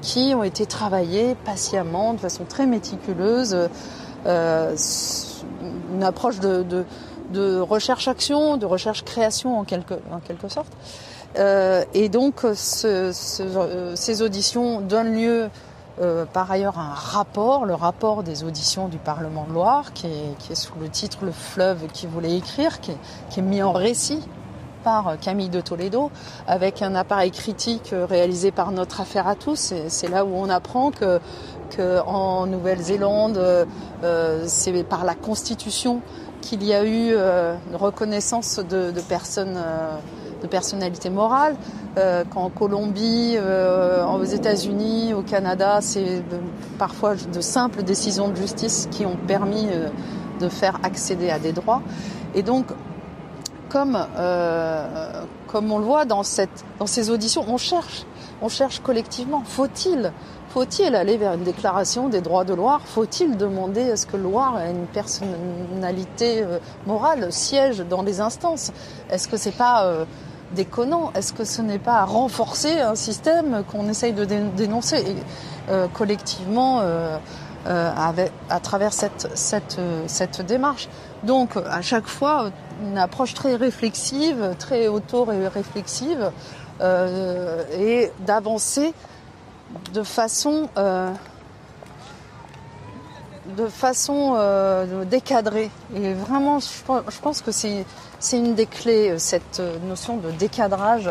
qui 0.00 0.32
ont 0.34 0.42
été 0.42 0.64
travaillées 0.64 1.34
patiemment, 1.44 2.14
de 2.14 2.18
façon 2.18 2.44
très 2.44 2.66
méticuleuse, 2.66 3.68
une 4.26 6.02
approche 6.02 6.40
de, 6.40 7.60
recherche-action, 7.60 8.56
de 8.56 8.66
recherche-création 8.66 9.58
en 9.58 9.64
quelque, 9.64 9.94
en 10.12 10.20
quelque 10.20 10.48
sorte. 10.48 10.72
et 11.94 12.08
donc 12.08 12.44
ces 12.54 14.22
auditions 14.22 14.80
donnent 14.80 15.14
lieu 15.14 15.50
euh, 16.00 16.24
par 16.24 16.50
ailleurs 16.50 16.78
un 16.78 16.94
rapport, 16.94 17.66
le 17.66 17.74
rapport 17.74 18.22
des 18.22 18.42
auditions 18.42 18.88
du 18.88 18.96
Parlement 18.96 19.44
de 19.46 19.52
Loire, 19.52 19.92
qui 19.92 20.06
est, 20.06 20.54
sous 20.54 20.72
le 20.80 20.88
titre 20.88 21.18
Le 21.22 21.30
fleuve 21.30 21.88
qui 21.92 22.06
voulait 22.06 22.38
écrire, 22.38 22.80
qui 22.80 22.92
est, 23.36 23.42
mis 23.42 23.62
en 23.62 23.72
récit 23.72 24.20
par 24.82 25.18
Camille 25.20 25.50
de 25.50 25.60
Toledo, 25.60 26.10
avec 26.46 26.80
un 26.80 26.94
appareil 26.94 27.30
critique 27.30 27.92
réalisé 27.92 28.50
par 28.50 28.72
notre 28.72 29.02
affaire 29.02 29.28
à 29.28 29.34
tous. 29.34 29.74
C'est 29.88 30.08
là 30.08 30.24
où 30.24 30.30
on 30.34 30.48
apprend 30.48 30.90
que, 30.90 31.20
en 31.78 32.46
Nouvelle-Zélande, 32.46 33.38
euh, 34.02 34.44
c'est 34.46 34.82
par 34.82 35.04
la 35.04 35.14
Constitution 35.14 36.00
qu'il 36.40 36.64
y 36.64 36.72
a 36.72 36.84
eu 36.84 37.12
euh, 37.12 37.54
une 37.70 37.76
reconnaissance 37.76 38.58
de, 38.58 38.92
personnes 39.08 39.58
de 40.42 40.46
personnalité 40.46 41.10
morale. 41.10 41.56
Euh, 41.98 42.22
qu'en 42.22 42.50
Colombie, 42.50 43.34
euh, 43.36 44.06
aux 44.06 44.22
États-Unis, 44.22 45.12
au 45.12 45.22
Canada, 45.22 45.80
c'est 45.80 46.22
parfois 46.78 47.16
de 47.16 47.40
simples 47.40 47.82
décisions 47.82 48.28
de 48.28 48.36
justice 48.36 48.86
qui 48.92 49.04
ont 49.04 49.16
permis 49.26 49.66
euh, 49.68 49.88
de 50.38 50.48
faire 50.48 50.78
accéder 50.84 51.30
à 51.30 51.40
des 51.40 51.50
droits. 51.50 51.82
Et 52.36 52.44
donc, 52.44 52.66
comme, 53.68 53.98
comme 55.46 55.70
on 55.70 55.78
le 55.78 55.84
voit 55.84 56.04
dans, 56.04 56.24
cette, 56.24 56.64
dans 56.80 56.86
ces 56.86 57.10
auditions, 57.10 57.44
on 57.46 57.56
cherche, 57.56 58.04
on 58.42 58.48
cherche 58.48 58.80
collectivement. 58.80 59.42
Faut-il 59.44 60.12
faut-il 60.50 60.94
aller 60.94 61.16
vers 61.16 61.34
une 61.34 61.44
déclaration 61.44 62.08
des 62.08 62.20
droits 62.20 62.44
de 62.44 62.54
Loire? 62.54 62.80
Faut-il 62.84 63.36
demander 63.36 63.80
est-ce 63.80 64.06
que 64.06 64.16
Loire 64.16 64.60
ait 64.60 64.70
une 64.70 64.86
personnalité 64.86 66.44
morale, 66.86 67.32
siège 67.32 67.78
dans 67.78 68.02
les 68.02 68.20
instances? 68.20 68.72
Est-ce 69.10 69.28
que 69.28 69.36
c'est 69.36 69.56
pas 69.56 70.06
déconnant? 70.54 71.12
Est-ce 71.14 71.32
que 71.32 71.44
ce 71.44 71.62
n'est 71.62 71.78
pas 71.78 72.04
renforcer 72.04 72.80
un 72.80 72.96
système 72.96 73.62
qu'on 73.70 73.88
essaye 73.88 74.12
de 74.12 74.24
dénoncer? 74.24 75.04
Euh, 75.70 75.86
collectivement 75.86 76.80
euh, 76.80 77.16
euh, 77.68 77.92
à 78.48 78.60
travers 78.60 78.92
cette, 78.92 79.28
cette, 79.36 80.42
démarche. 80.44 80.88
Donc 81.22 81.56
à 81.56 81.80
chaque 81.80 82.06
fois, 82.06 82.50
une 82.82 82.98
approche 82.98 83.34
très 83.34 83.54
réflexive, 83.54 84.54
très 84.58 84.88
auto-réflexive 84.88 86.32
et 87.78 88.10
d'avancer 88.20 88.94
de 89.92 90.02
façon 90.02 90.68
de 93.56 93.66
façon 93.66 94.36
décadrée. 95.10 95.70
Et 95.94 96.14
vraiment, 96.14 96.58
je 96.60 97.20
pense 97.20 97.42
que 97.42 97.50
c'est 97.50 97.84
une 98.32 98.54
des 98.54 98.66
clés, 98.66 99.10
euh, 99.10 99.18
cette 99.18 99.60
euh, 99.60 99.76
notion 99.88 100.16
de 100.16 100.30
décadrage. 100.30 101.10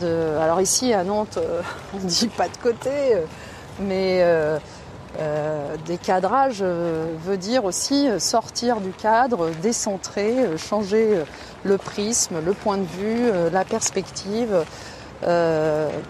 De... 0.00 0.36
Alors 0.40 0.60
ici 0.60 0.92
à 0.92 1.04
Nantes, 1.04 1.38
euh, 1.38 1.62
on 1.94 1.98
ne 1.98 2.08
dit 2.08 2.28
pas 2.28 2.48
de 2.48 2.56
côté, 2.56 2.90
mais 3.80 4.24
décadrage 5.86 6.62
veut 6.62 7.36
dire 7.36 7.64
aussi 7.64 8.08
sortir 8.18 8.80
du 8.80 8.92
cadre, 8.92 9.50
décentrer, 9.62 10.56
changer 10.56 11.22
le 11.64 11.76
prisme, 11.76 12.36
le 12.42 12.54
point 12.54 12.78
de 12.78 12.84
vue, 12.84 13.30
la 13.52 13.64
perspective, 13.64 14.64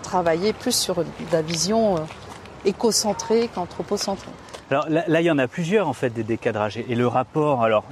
travailler 0.03 0.53
plus 0.53 0.75
sur 0.75 1.05
la 1.33 1.43
vision 1.43 1.97
écocentrée 2.65 3.49
qu'anthropocentrée. 3.55 4.31
Alors 4.71 4.87
là, 4.89 5.21
il 5.21 5.25
y 5.25 5.31
en 5.31 5.39
a 5.39 5.49
plusieurs 5.49 5.87
en 5.89 5.93
fait 5.93 6.11
des 6.11 6.23
décadrages 6.23 6.79
et 6.79 6.95
le 6.95 7.07
rapport, 7.07 7.63
alors 7.63 7.85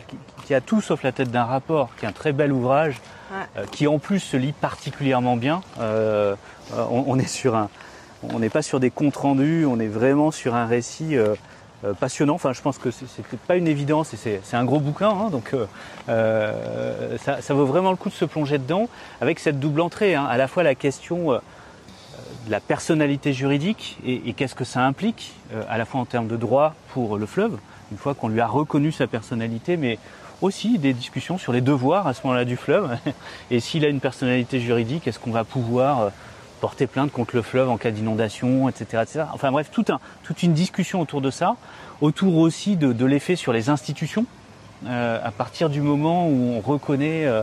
qui 0.46 0.54
a 0.54 0.60
tout 0.60 0.80
sauf 0.80 1.02
la 1.02 1.12
tête 1.12 1.30
d'un 1.30 1.44
rapport, 1.44 1.90
qui 1.98 2.06
est 2.06 2.08
un 2.08 2.12
très 2.12 2.32
bel 2.32 2.52
ouvrage, 2.52 3.00
euh, 3.32 3.66
qui 3.70 3.86
en 3.86 3.98
plus 3.98 4.18
se 4.18 4.36
lit 4.36 4.52
particulièrement 4.52 5.36
bien. 5.36 5.62
Euh, 5.78 6.34
euh, 6.74 6.84
on, 6.90 7.18
est 7.18 7.28
sur 7.28 7.54
un, 7.54 7.68
on 8.22 8.38
n'est 8.38 8.48
pas 8.48 8.62
sur 8.62 8.80
des 8.80 8.90
comptes 8.90 9.16
rendus, 9.16 9.64
on 9.64 9.78
est 9.78 9.88
vraiment 9.88 10.30
sur 10.30 10.54
un 10.54 10.66
récit 10.66 11.16
passionnant. 11.98 12.34
Enfin, 12.34 12.52
je 12.52 12.60
pense 12.60 12.78
que 12.78 12.90
c'est 12.90 13.40
pas 13.46 13.56
une 13.56 13.68
évidence 13.68 14.12
et 14.14 14.40
c'est 14.42 14.56
un 14.56 14.64
gros 14.64 14.80
bouquin, 14.80 15.08
hein, 15.08 15.30
donc 15.30 15.54
ça, 16.06 17.54
vaut 17.54 17.66
vraiment 17.66 17.90
le 17.90 17.96
coup 17.96 18.08
de 18.08 18.14
se 18.14 18.24
plonger 18.24 18.58
dedans 18.58 18.88
avec 19.20 19.38
cette 19.38 19.58
double 19.60 19.80
entrée, 19.80 20.14
hein. 20.14 20.24
à 20.24 20.36
la 20.36 20.48
fois 20.48 20.62
la 20.62 20.74
question 20.74 21.40
de 22.46 22.50
la 22.50 22.60
personnalité 22.60 23.32
juridique 23.32 23.98
et, 24.04 24.32
qu'est-ce 24.32 24.54
que 24.54 24.64
ça 24.64 24.84
implique, 24.84 25.32
euh, 25.54 25.62
à 25.68 25.78
la 25.78 25.84
fois 25.84 26.00
en 26.00 26.04
termes 26.04 26.28
de 26.28 26.36
droit 26.36 26.74
pour 26.92 27.18
le 27.18 27.26
fleuve, 27.26 27.58
une 27.92 27.98
fois 27.98 28.14
qu'on 28.14 28.28
lui 28.28 28.40
a 28.40 28.46
reconnu 28.46 28.92
sa 28.92 29.06
personnalité, 29.06 29.76
mais 29.76 29.98
aussi 30.40 30.78
des 30.78 30.92
discussions 30.92 31.38
sur 31.38 31.52
les 31.52 31.60
devoirs 31.60 32.06
à 32.06 32.14
ce 32.14 32.22
moment-là 32.24 32.44
du 32.44 32.56
fleuve. 32.56 32.96
Et 33.50 33.60
s'il 33.60 33.84
a 33.84 33.88
une 33.88 34.00
personnalité 34.00 34.60
juridique, 34.60 35.06
est-ce 35.06 35.18
qu'on 35.18 35.32
va 35.32 35.44
pouvoir 35.44 36.00
euh, 36.00 36.08
porter 36.60 36.86
plainte 36.86 37.10
contre 37.10 37.34
le 37.34 37.42
fleuve 37.42 37.70
en 37.70 37.76
cas 37.76 37.90
d'inondation, 37.90 38.68
etc.. 38.68 39.24
Enfin 39.32 39.50
bref, 39.50 39.70
toute 39.70 40.42
une 40.42 40.52
discussion 40.52 41.00
autour 41.00 41.20
de 41.20 41.30
ça, 41.30 41.56
autour 42.00 42.36
aussi 42.36 42.76
de, 42.76 43.04
l'effet 43.04 43.36
sur 43.36 43.52
les 43.52 43.68
institutions, 43.68 44.26
euh, 44.86 45.18
à 45.22 45.30
partir 45.30 45.68
du 45.68 45.80
moment 45.80 46.28
où 46.28 46.54
on 46.54 46.60
reconnaît 46.60 47.26
euh, 47.26 47.42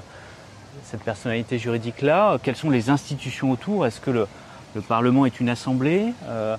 cette 0.83 1.01
personnalité 1.01 1.59
juridique-là, 1.59 2.37
quelles 2.41 2.55
sont 2.55 2.69
les 2.69 2.89
institutions 2.89 3.51
autour? 3.51 3.85
Est-ce 3.85 3.99
que 3.99 4.11
le, 4.11 4.27
le, 4.75 4.81
Parlement 4.81 5.25
est 5.25 5.39
une 5.39 5.49
assemblée? 5.49 6.13
Euh, 6.27 6.55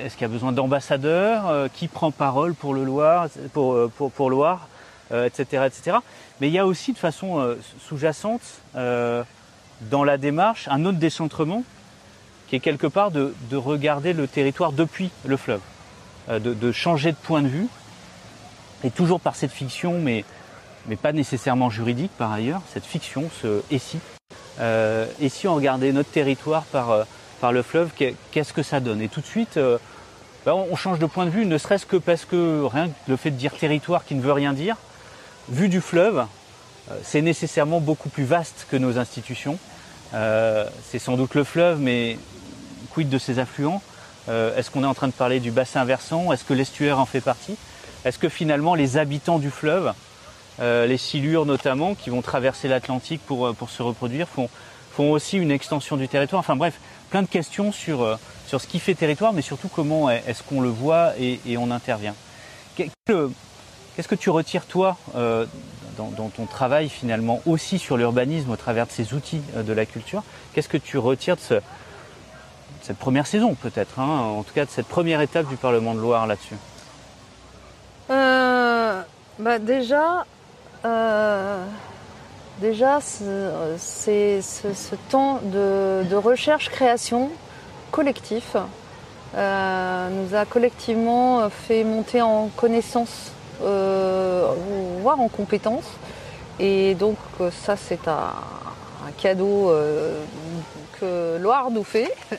Est-ce 0.00 0.14
qu'il 0.14 0.22
y 0.22 0.30
a 0.30 0.32
besoin 0.32 0.52
d'ambassadeurs? 0.52 1.68
Qui 1.74 1.88
prend 1.88 2.10
parole 2.10 2.54
pour 2.54 2.74
le 2.74 2.84
Loire, 2.84 3.28
pour, 3.52 4.30
Loire 4.30 4.68
etc., 5.12 5.64
etc. 5.66 5.96
Mais 6.40 6.48
il 6.48 6.52
y 6.52 6.58
a 6.58 6.66
aussi 6.66 6.92
de 6.92 6.98
façon 6.98 7.56
sous-jacente 7.80 8.62
dans 9.82 10.04
la 10.04 10.18
démarche 10.18 10.68
un 10.68 10.84
autre 10.84 10.98
décentrement 10.98 11.64
qui 12.50 12.56
est 12.56 12.60
quelque 12.60 12.88
part 12.88 13.12
de, 13.12 13.32
de 13.48 13.56
regarder 13.56 14.12
le 14.12 14.26
territoire 14.26 14.72
depuis 14.72 15.10
le 15.24 15.36
fleuve, 15.36 15.60
euh, 16.28 16.40
de, 16.40 16.72
changer 16.72 17.12
de 17.12 17.16
point 17.16 17.42
de 17.42 17.48
vue, 17.48 17.68
et 18.82 18.90
toujours 18.90 19.20
par 19.20 19.36
cette 19.36 19.52
fiction, 19.52 20.00
mais, 20.00 20.24
mais 20.88 20.96
pas 20.96 21.12
nécessairement 21.12 21.70
juridique 21.70 22.10
par 22.18 22.32
ailleurs, 22.32 22.60
cette 22.72 22.84
fiction, 22.84 23.30
ce 23.40 23.62
et 23.70 23.78
si. 23.78 24.00
Euh, 24.58 25.06
et 25.20 25.28
si 25.28 25.46
on 25.46 25.54
regardait 25.54 25.92
notre 25.92 26.10
territoire 26.10 26.64
par, 26.64 26.90
euh, 26.90 27.04
par 27.40 27.52
le 27.52 27.62
fleuve, 27.62 27.92
qu'est-ce 28.32 28.52
que 28.52 28.64
ça 28.64 28.80
donne? 28.80 29.00
Et 29.00 29.08
tout 29.08 29.20
de 29.20 29.26
suite, 29.26 29.58
ben 30.44 30.52
on 30.52 30.74
change 30.74 30.98
de 30.98 31.06
point 31.06 31.26
de 31.26 31.30
vue, 31.30 31.46
ne 31.46 31.56
serait-ce 31.56 31.86
que 31.86 31.96
parce 31.96 32.24
que 32.24 32.64
rien 32.64 32.88
que 32.88 32.94
le 33.06 33.16
fait 33.16 33.30
de 33.30 33.36
dire 33.36 33.54
territoire 33.54 34.04
qui 34.04 34.16
ne 34.16 34.20
veut 34.20 34.32
rien 34.32 34.54
dire, 34.54 34.76
vu 35.48 35.68
du 35.68 35.80
fleuve, 35.80 36.26
c'est 37.04 37.22
nécessairement 37.22 37.78
beaucoup 37.80 38.08
plus 38.08 38.24
vaste 38.24 38.66
que 38.68 38.76
nos 38.76 38.98
institutions. 38.98 39.56
Euh, 40.14 40.68
c'est 40.84 40.98
sans 40.98 41.16
doute 41.16 41.34
le 41.34 41.44
fleuve, 41.44 41.80
mais 41.80 42.18
quid 42.90 43.08
de 43.08 43.18
ses 43.18 43.38
affluents 43.38 43.82
euh, 44.28 44.56
Est-ce 44.56 44.70
qu'on 44.70 44.82
est 44.82 44.86
en 44.86 44.94
train 44.94 45.08
de 45.08 45.12
parler 45.12 45.40
du 45.40 45.50
bassin 45.50 45.84
versant? 45.84 46.32
Est-ce 46.32 46.44
que 46.44 46.54
l'estuaire 46.54 46.98
en 46.98 47.06
fait 47.06 47.20
partie? 47.20 47.56
Est-ce 48.04 48.18
que 48.18 48.28
finalement 48.28 48.74
les 48.74 48.96
habitants 48.96 49.38
du 49.38 49.50
fleuve, 49.50 49.92
euh, 50.60 50.86
les 50.86 50.96
silures 50.96 51.46
notamment, 51.46 51.94
qui 51.94 52.10
vont 52.10 52.22
traverser 52.22 52.66
l'Atlantique 52.68 53.20
pour, 53.24 53.54
pour 53.54 53.70
se 53.70 53.82
reproduire, 53.82 54.26
font, 54.28 54.48
aussi 54.98 55.38
une 55.38 55.50
extension 55.50 55.96
du 55.96 56.08
territoire? 56.08 56.40
Enfin 56.40 56.56
bref, 56.56 56.74
plein 57.08 57.22
de 57.22 57.28
questions 57.28 57.72
sur, 57.72 58.18
sur 58.46 58.60
ce 58.60 58.66
qui 58.66 58.78
fait 58.78 58.94
territoire, 58.94 59.32
mais 59.32 59.40
surtout 59.40 59.68
comment 59.68 60.10
est-ce 60.10 60.42
qu'on 60.42 60.60
le 60.60 60.68
voit 60.68 61.12
et, 61.18 61.56
on 61.56 61.70
intervient. 61.70 62.14
Qu'est-ce 62.76 64.08
que 64.08 64.14
tu 64.14 64.28
retires 64.28 64.66
toi 64.66 64.98
dans, 66.00 66.10
dans, 66.16 66.28
ton 66.28 66.46
travail 66.46 66.88
finalement 66.88 67.40
aussi 67.46 67.78
sur 67.78 67.96
l'urbanisme 67.96 68.50
au 68.50 68.56
travers 68.56 68.86
de 68.86 68.92
ces 68.92 69.12
outils 69.12 69.42
euh, 69.56 69.62
de 69.62 69.72
la 69.72 69.84
culture. 69.84 70.22
Qu'est-ce 70.52 70.68
que 70.68 70.78
tu 70.78 70.98
retires 70.98 71.36
de, 71.36 71.40
ce, 71.40 71.54
de 71.54 71.60
cette 72.82 72.96
première 72.96 73.26
saison 73.26 73.54
peut-être, 73.54 73.98
hein, 73.98 74.08
en 74.08 74.42
tout 74.42 74.54
cas 74.54 74.64
de 74.64 74.70
cette 74.70 74.86
première 74.86 75.20
étape 75.20 75.46
du 75.46 75.56
Parlement 75.56 75.94
de 75.94 76.00
Loire 76.00 76.26
là-dessus? 76.26 76.56
Euh, 78.10 79.02
bah 79.38 79.58
Déjà, 79.58 80.24
euh, 80.84 81.64
déjà 82.60 83.00
ce, 83.00 84.94
temps 85.10 85.40
de, 85.44 86.14
recherche-création 86.14 87.30
collectif 87.90 88.56
nous 89.34 90.34
a 90.34 90.44
collectivement 90.48 91.48
fait 91.50 91.84
monter 91.84 92.20
en 92.20 92.48
connaissance 92.56 93.32
en 95.08 95.28
compétences. 95.28 95.90
Et 96.58 96.94
donc 96.94 97.16
ça 97.52 97.76
c'est 97.76 98.06
un, 98.08 98.32
cadeau 99.18 99.70
euh, 99.70 100.22
que 101.00 101.38
Loire 101.38 101.70
nous 101.70 101.84
fait. 101.84 102.12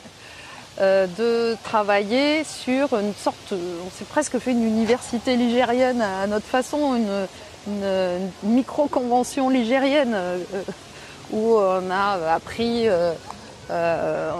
Euh, 0.80 1.06
de 1.18 1.54
travailler 1.64 2.44
sur 2.44 2.98
une 2.98 3.12
sorte, 3.12 3.52
on 3.52 3.90
s'est 3.90 4.06
presque 4.06 4.38
fait 4.38 4.52
une 4.52 4.62
université 4.62 5.36
ligérienne 5.36 6.00
à 6.00 6.26
notre 6.26 6.46
façon, 6.46 6.96
une, 6.96 7.78
micro-convention 8.42 9.50
ligérienne 9.50 10.14
euh, 10.14 10.38
où 11.30 11.56
on 11.58 11.90
a 11.90 12.32
appris 12.32 12.88
euh, 12.88 13.12
euh, 13.70 14.32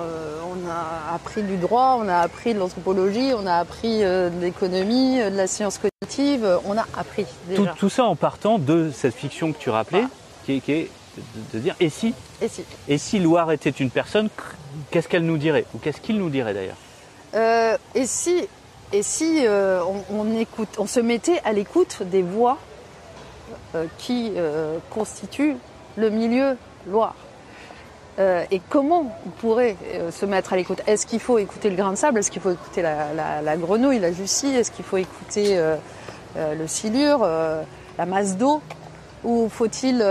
on 0.45 0.69
a 0.69 1.15
appris 1.15 1.43
du 1.43 1.57
droit, 1.57 1.99
on 1.99 2.09
a 2.09 2.19
appris 2.19 2.55
de 2.55 2.59
l'anthropologie, 2.59 3.33
on 3.35 3.47
a 3.47 3.55
appris 3.55 4.05
euh, 4.05 4.29
de 4.29 4.41
l'économie, 4.41 5.19
de 5.19 5.37
la 5.37 5.47
science 5.47 5.79
on 6.65 6.77
a 6.77 6.87
appris 6.97 7.27
déjà. 7.49 7.63
Tout, 7.63 7.79
tout, 7.79 7.89
ça 7.89 8.05
en 8.05 8.17
partant 8.17 8.59
de 8.59 8.91
cette 8.95 9.15
fiction 9.15 9.53
que 9.53 9.59
tu 9.59 9.71
rappelais, 9.71 10.05
ah. 10.05 10.11
qui, 10.45 10.55
est, 10.55 10.61
qui, 10.61 10.73
est, 10.73 10.91
de, 11.17 11.59
de, 11.59 11.63
dire 11.63 11.77
et 11.81 11.89
si 11.89 12.15
Et 12.41 12.49
si 12.49 12.65
Et 12.89 12.99
si 12.99 13.19
Loire 13.19 13.53
était 13.53 13.71
une 13.71 13.91
personne, 13.91 14.29
qu'est-ce 14.91 15.09
qu'elle 15.09 15.25
nous 15.25 15.39
dirait? 15.39 15.65
Ou 15.75 15.79
qu'est-ce 15.79 16.01
qu'il 16.01 16.19
nous 16.19 16.31
dirait 16.31 16.55
d'ailleurs? 16.55 16.77
Euh, 17.35 17.77
Et 17.95 18.07
si, 18.07 18.49
et 18.93 19.03
si 19.03 19.47
euh, 19.47 19.83
on, 20.11 20.21
on, 20.21 20.39
écoute, 20.39 20.77
on 20.79 20.87
se 20.87 21.01
mettait 21.01 21.41
à 21.45 21.53
l'écoute 21.53 22.03
des 22.03 22.23
voix 22.23 22.59
euh, 23.75 23.87
qui 23.99 24.33
constituent 24.91 25.57
le 25.97 26.11
milieu 26.11 26.57
Loire 26.87 27.15
euh, 28.19 28.45
et 28.51 28.61
comment 28.69 29.17
on 29.27 29.31
pourrait 29.31 29.77
euh, 29.95 30.11
se 30.11 30.27
mettre 30.27 30.53
à 30.53 30.57
l'écoute? 30.57 30.83
Est-ce 30.87 31.07
qu'il 31.07 31.21
faut 31.21 31.39
écouter 31.39 31.71
le 31.71 31.77
grain 31.77 31.93
de 31.93 31.97
sable? 31.97 32.19
Est-ce 32.19 32.31
qu'il 32.31 32.43
faut 32.43 32.51
écouter 32.51 32.83
la, 32.83 33.57
grenouille, 33.57 33.99
la 33.99 34.13
jussie 34.13 34.55
Est-ce 34.55 34.71
qu'il 34.71 34.85
faut 34.85 34.99
écouter 34.99 35.57
euh, 35.57 35.77
le 36.37 36.67
silure, 36.67 37.27
la 37.99 38.07
masse 38.07 38.37
d'eau? 38.37 38.61
Ou 39.25 39.49
faut-il 39.49 40.05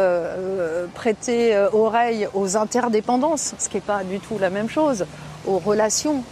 prêter 0.94 1.58
oreille 1.74 2.30
aux 2.34 2.56
interdépendances, 2.56 3.54
ce 3.60 3.68
qui 3.68 3.76
n'est 3.76 3.82
pas 3.82 4.04
du 4.06 4.22
tout 4.22 4.38
la 4.40 4.50
même 4.50 4.70
chose, 4.70 5.06
aux 5.46 5.58
relations, 5.58 6.24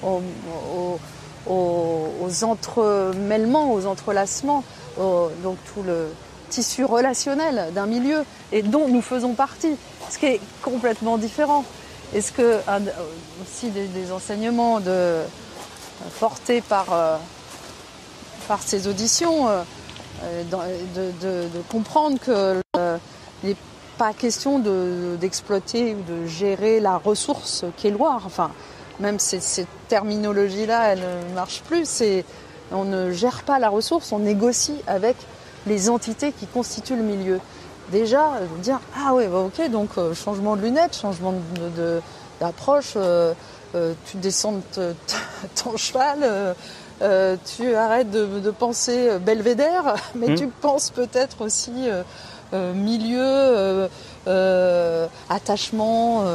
aux, 1.46 2.44
entremêlements, 2.44 3.74
aux 3.74 3.86
entrelacements, 3.86 4.64
donc 4.98 5.58
tout 5.74 5.84
le 5.86 6.08
tissu 6.50 6.86
relationnel 6.86 7.74
d'un 7.74 7.86
milieu 7.86 8.24
et 8.54 8.64
dont 8.64 8.88
nous 8.88 9.02
faisons 9.02 9.34
partie 9.34 9.76
ce 10.10 10.18
qui 10.18 10.26
est 10.26 10.42
complètement 10.62 11.18
différent. 11.18 11.66
Est-ce 12.14 12.32
que 12.32 12.60
aussi 13.42 13.70
des, 13.70 14.12
enseignements 14.12 14.80
portés 16.20 16.62
par, 16.62 16.88
euh, 16.94 17.18
par 18.48 18.62
ces 18.62 18.88
auditions, 18.88 19.50
euh, 19.50 19.64
de, 20.52 21.48
de, 21.48 21.62
comprendre 21.70 22.20
que 22.20 22.62
euh, 22.76 22.98
il 23.44 23.50
n'est 23.50 23.56
pas 23.98 24.14
question 24.14 24.60
d'exploiter 25.20 25.96
ou 25.96 26.02
de 26.02 26.26
gérer 26.26 26.80
la 26.80 26.98
ressource 26.98 27.66
qu'est 27.78 27.92
Loire. 27.92 28.28
Même 29.00 29.20
cette 29.20 29.68
terminologie-là, 29.88 30.94
elle 30.94 31.04
ne 31.30 31.36
marche 31.36 31.62
plus. 31.62 32.04
On 32.72 32.84
ne 32.84 33.12
gère 33.12 33.44
pas 33.44 33.60
la 33.60 33.70
ressource, 33.70 34.12
on 34.12 34.20
négocie 34.20 34.82
avec 34.88 35.16
les 35.68 35.90
entités 35.90 36.32
qui 36.32 36.48
constituent 36.48 36.96
le 36.96 37.04
milieu 37.04 37.40
déjà 37.92 38.36
euh, 38.36 38.46
dire 38.62 38.80
ah 38.98 39.14
ouais 39.14 39.28
bah 39.28 39.40
ok 39.40 39.70
donc 39.70 39.90
euh, 39.98 40.14
changement 40.14 40.56
de 40.56 40.62
lunettes, 40.62 40.96
changement 40.96 41.34
d'approche, 42.40 42.96
de, 42.96 43.02
de, 43.02 43.34
euh, 43.76 43.94
tu 44.06 44.18
descends 44.18 44.62
de 44.78 44.96
ton 45.64 45.78
cheval, 45.78 46.56
tu 47.46 47.76
arrêtes 47.76 48.12
de, 48.12 48.40
de, 48.40 48.52
penser 48.52 49.20
belvédère, 49.20 49.96
mais 50.16 50.30
mmh. 50.30 50.36
tu 50.36 50.48
penses 50.48 50.92
peut-être 50.92 51.42
aussi 51.42 51.90
milieu, 52.54 53.88
attachement, 55.30 56.26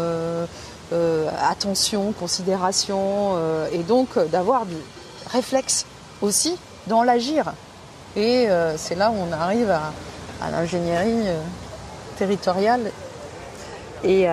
attention, 1.50 2.12
considération, 2.12 3.36
et 3.72 3.78
donc 3.78 4.18
d'avoir 4.30 4.64
du 4.64 4.76
réflexe 5.32 5.86
aussi 6.22 6.56
dans 6.86 7.02
l'agir. 7.02 7.52
Et 8.16 8.46
c'est 8.76 8.94
là 8.94 9.10
où 9.10 9.16
on 9.16 9.32
arrive 9.32 9.70
à, 9.70 9.92
à 10.44 10.50
l'ingénierie 10.50 11.28
euh, 11.28 11.40
territoriale 12.18 12.90
et 14.04 14.28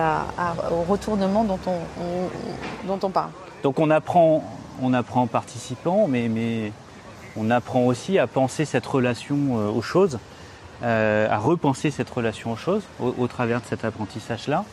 au 0.70 0.82
retournement 0.82 1.44
dont 1.44 1.58
on, 1.66 1.78
on, 2.00 2.86
dont 2.86 3.06
on 3.06 3.10
parle. 3.10 3.30
Donc 3.62 3.78
on 3.78 3.88
apprend, 3.88 4.44
on 4.82 4.92
apprend 4.92 5.22
en 5.22 5.26
participant, 5.26 6.06
mais, 6.08 6.28
mais 6.28 6.72
on 7.36 7.50
apprend 7.50 7.86
aussi 7.86 8.18
à 8.18 8.26
penser 8.26 8.66
cette 8.66 8.84
relation 8.84 9.36
euh, 9.36 9.70
aux 9.70 9.80
choses, 9.80 10.18
euh, 10.82 11.26
à 11.30 11.38
repenser 11.38 11.90
cette 11.90 12.10
relation 12.10 12.52
aux 12.52 12.56
choses 12.56 12.82
au, 13.00 13.26
travers 13.28 13.62
de 13.62 13.66
cet 13.66 13.84
apprentissage-là. 13.84 14.64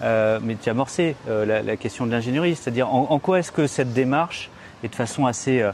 Mais 0.00 0.56
tu 0.60 0.68
as 0.68 0.72
amorcé 0.72 1.14
la, 1.28 1.76
question 1.76 2.06
de 2.06 2.10
l'ingénierie, 2.10 2.56
c'est-à-dire 2.56 2.92
en, 2.92 3.18
quoi 3.20 3.38
est-ce 3.38 3.52
que 3.52 3.68
cette 3.68 3.92
démarche 3.92 4.50
est 4.82 4.88
de 4.88 4.96
façon 4.96 5.26
assez 5.26 5.64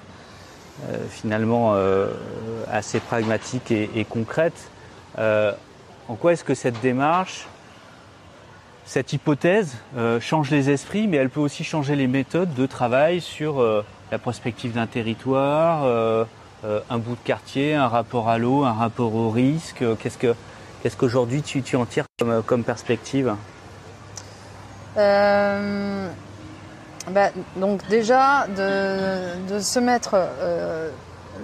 finalement 1.09 1.75
assez 2.71 3.01
pragmatique 3.01 3.71
et 3.71 4.05
concrète 4.07 4.69
euh, 5.19 5.53
en 6.09 6.15
quoi 6.15 6.33
est-ce 6.33 6.45
que 6.45 6.55
cette 6.55 6.81
démarche 6.81 7.47
cette 8.85 9.13
hypothèse 9.13 9.75
euh, 9.99 10.19
change 10.19 10.51
les 10.51 10.71
esprits, 10.71 11.09
mais 11.09 11.19
elle 11.19 11.29
peut 11.29 11.41
aussi 11.41 11.63
changer 11.63 11.95
les 11.95 12.07
méthodes 12.07 12.55
de 12.55 12.65
travail 12.65 13.21
sur 13.21 13.61
euh, 13.61 13.85
la 14.11 14.19
prospective 14.19 14.73
d'un 14.73 14.87
territoire, 14.87 15.85
un 16.65 16.99
bout 16.99 17.15
de 17.15 17.21
quartier, 17.23 17.75
un 17.75 17.89
rapport 17.89 18.31
à 18.31 18.39
l'eau, 18.39 18.65
un 18.65 18.73
rapport 18.73 19.15
au 19.15 19.29
risque. 19.29 19.85
Qu'est-ce 19.99 20.17
que 20.17 20.35
qu'est-ce 20.83 20.97
qu'aujourd'hui 20.97 21.43
tu, 21.43 21.61
tu 21.61 21.77
en 21.77 21.85
tires 21.85 22.07
comme, 22.47 22.65
perspective? 22.65 23.35
Bah, 24.97 26.09
donc 27.57 27.87
déjà 27.89 28.47
de, 28.47 29.61
se 29.61 29.79
mettre 29.79 30.17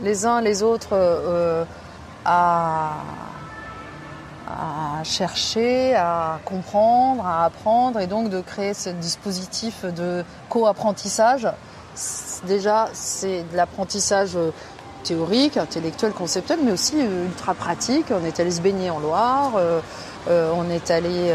les 0.02 0.24
uns 0.24 0.40
les 0.40 0.62
autres 0.62 1.66
euh, 2.26 2.88
à, 4.54 5.04
chercher, 5.04 5.94
à 5.94 6.38
comprendre, 6.44 7.26
à 7.26 7.44
apprendre 7.44 8.00
et 8.00 8.06
donc 8.06 8.30
de 8.30 8.40
créer 8.40 8.74
ce 8.74 8.90
dispositif 8.90 9.84
de 9.84 10.24
co-apprentissage. 10.48 11.48
Déjà, 12.46 12.88
c'est 12.92 13.42
de 13.50 13.56
l'apprentissage 13.56 14.36
théorique, 15.04 15.56
intellectuel, 15.56 16.12
conceptuel, 16.12 16.58
mais 16.64 16.72
aussi 16.72 16.96
euh, 16.98 17.26
ultra 17.26 17.54
pratique. 17.54 18.06
On 18.10 18.24
est 18.24 18.40
allé 18.40 18.50
se 18.50 18.60
baigner 18.60 18.90
en 18.90 18.98
Loire, 18.98 19.52
euh, 19.56 19.80
euh, 20.28 20.50
on 20.56 20.68
est 20.70 20.90
allé 20.90 21.32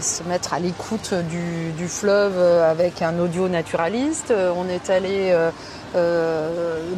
se 0.00 0.22
mettre 0.24 0.52
à 0.52 0.58
l'écoute 0.58 1.14
du, 1.14 1.88
fleuve 1.88 2.38
avec 2.38 3.00
un 3.00 3.18
audio 3.18 3.48
naturaliste. 3.48 4.34
On 4.54 4.68
est 4.68 4.90
allé 4.90 5.34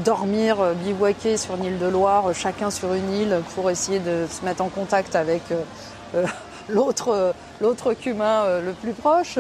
dormir, 0.04 0.60
euh, 0.60 0.74
bivouaquer 0.74 1.36
sur 1.36 1.54
une 1.56 1.64
île 1.64 1.78
de 1.78 1.86
Loire, 1.86 2.34
chacun 2.34 2.70
sur 2.70 2.92
une 2.94 3.12
île, 3.12 3.40
pour 3.54 3.70
essayer 3.70 3.98
de 3.98 4.26
se 4.30 4.44
mettre 4.44 4.62
en 4.62 4.68
contact 4.68 5.14
avec 5.16 5.42
euh, 5.50 5.62
euh, 6.14 6.26
l'autre 6.68 7.34
l'autre 7.60 7.92
cumin 7.94 8.60
le 8.60 8.72
plus 8.72 8.92
proche. 8.92 9.38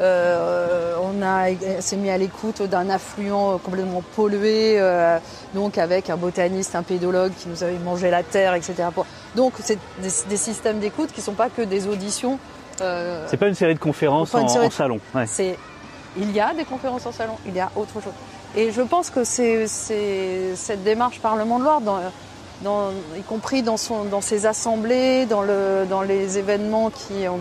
Euh, 0.00 0.94
on 1.02 1.22
a 1.22 1.46
s'est 1.80 1.96
mis 1.96 2.10
à 2.10 2.18
l'écoute 2.18 2.62
d'un 2.62 2.88
affluent 2.90 3.58
complètement 3.58 4.02
pollué, 4.14 4.74
euh, 4.78 5.18
donc 5.54 5.76
avec 5.78 6.08
un 6.10 6.16
botaniste, 6.16 6.74
un 6.76 6.82
pédologue 6.84 7.32
qui 7.38 7.48
nous 7.48 7.62
avait 7.64 7.78
mangé 7.78 8.10
la 8.10 8.22
terre, 8.22 8.54
etc. 8.54 8.74
Donc 9.34 9.54
c'est 9.60 9.78
des, 10.00 10.08
des 10.28 10.36
systèmes 10.36 10.78
d'écoute 10.78 11.10
qui 11.12 11.20
sont 11.20 11.32
pas 11.32 11.48
que 11.48 11.62
des 11.62 11.86
auditions. 11.88 12.38
euh, 12.80 13.24
C'est 13.28 13.36
pas 13.36 13.48
une 13.48 13.54
série 13.54 13.74
de 13.74 13.80
conférences 13.80 14.34
en, 14.34 14.46
série 14.48 14.66
en 14.66 14.68
de- 14.68 14.72
salon. 14.72 15.00
ouais. 15.14 15.26
c'est 15.26 15.58
il 16.16 16.30
y 16.32 16.40
a 16.40 16.54
des 16.54 16.64
conférences 16.64 17.06
en 17.06 17.12
salon, 17.12 17.34
il 17.46 17.54
y 17.54 17.60
a 17.60 17.70
autre 17.76 17.94
chose. 17.94 18.12
Et 18.56 18.72
je 18.72 18.82
pense 18.82 19.10
que 19.10 19.24
c'est 19.24 19.66
cette 20.56 20.82
démarche 20.82 21.20
Parlement 21.20 21.58
de 21.58 21.64
Loire, 21.64 21.80
dans, 21.80 22.90
y 23.16 23.22
compris 23.22 23.62
dans, 23.62 23.76
son, 23.76 24.04
dans 24.04 24.20
ses 24.20 24.46
assemblées, 24.46 25.26
dans, 25.26 25.42
le, 25.42 25.84
dans 25.88 26.02
les 26.02 26.38
événements 26.38 26.90
qui 26.90 27.28
ont 27.28 27.40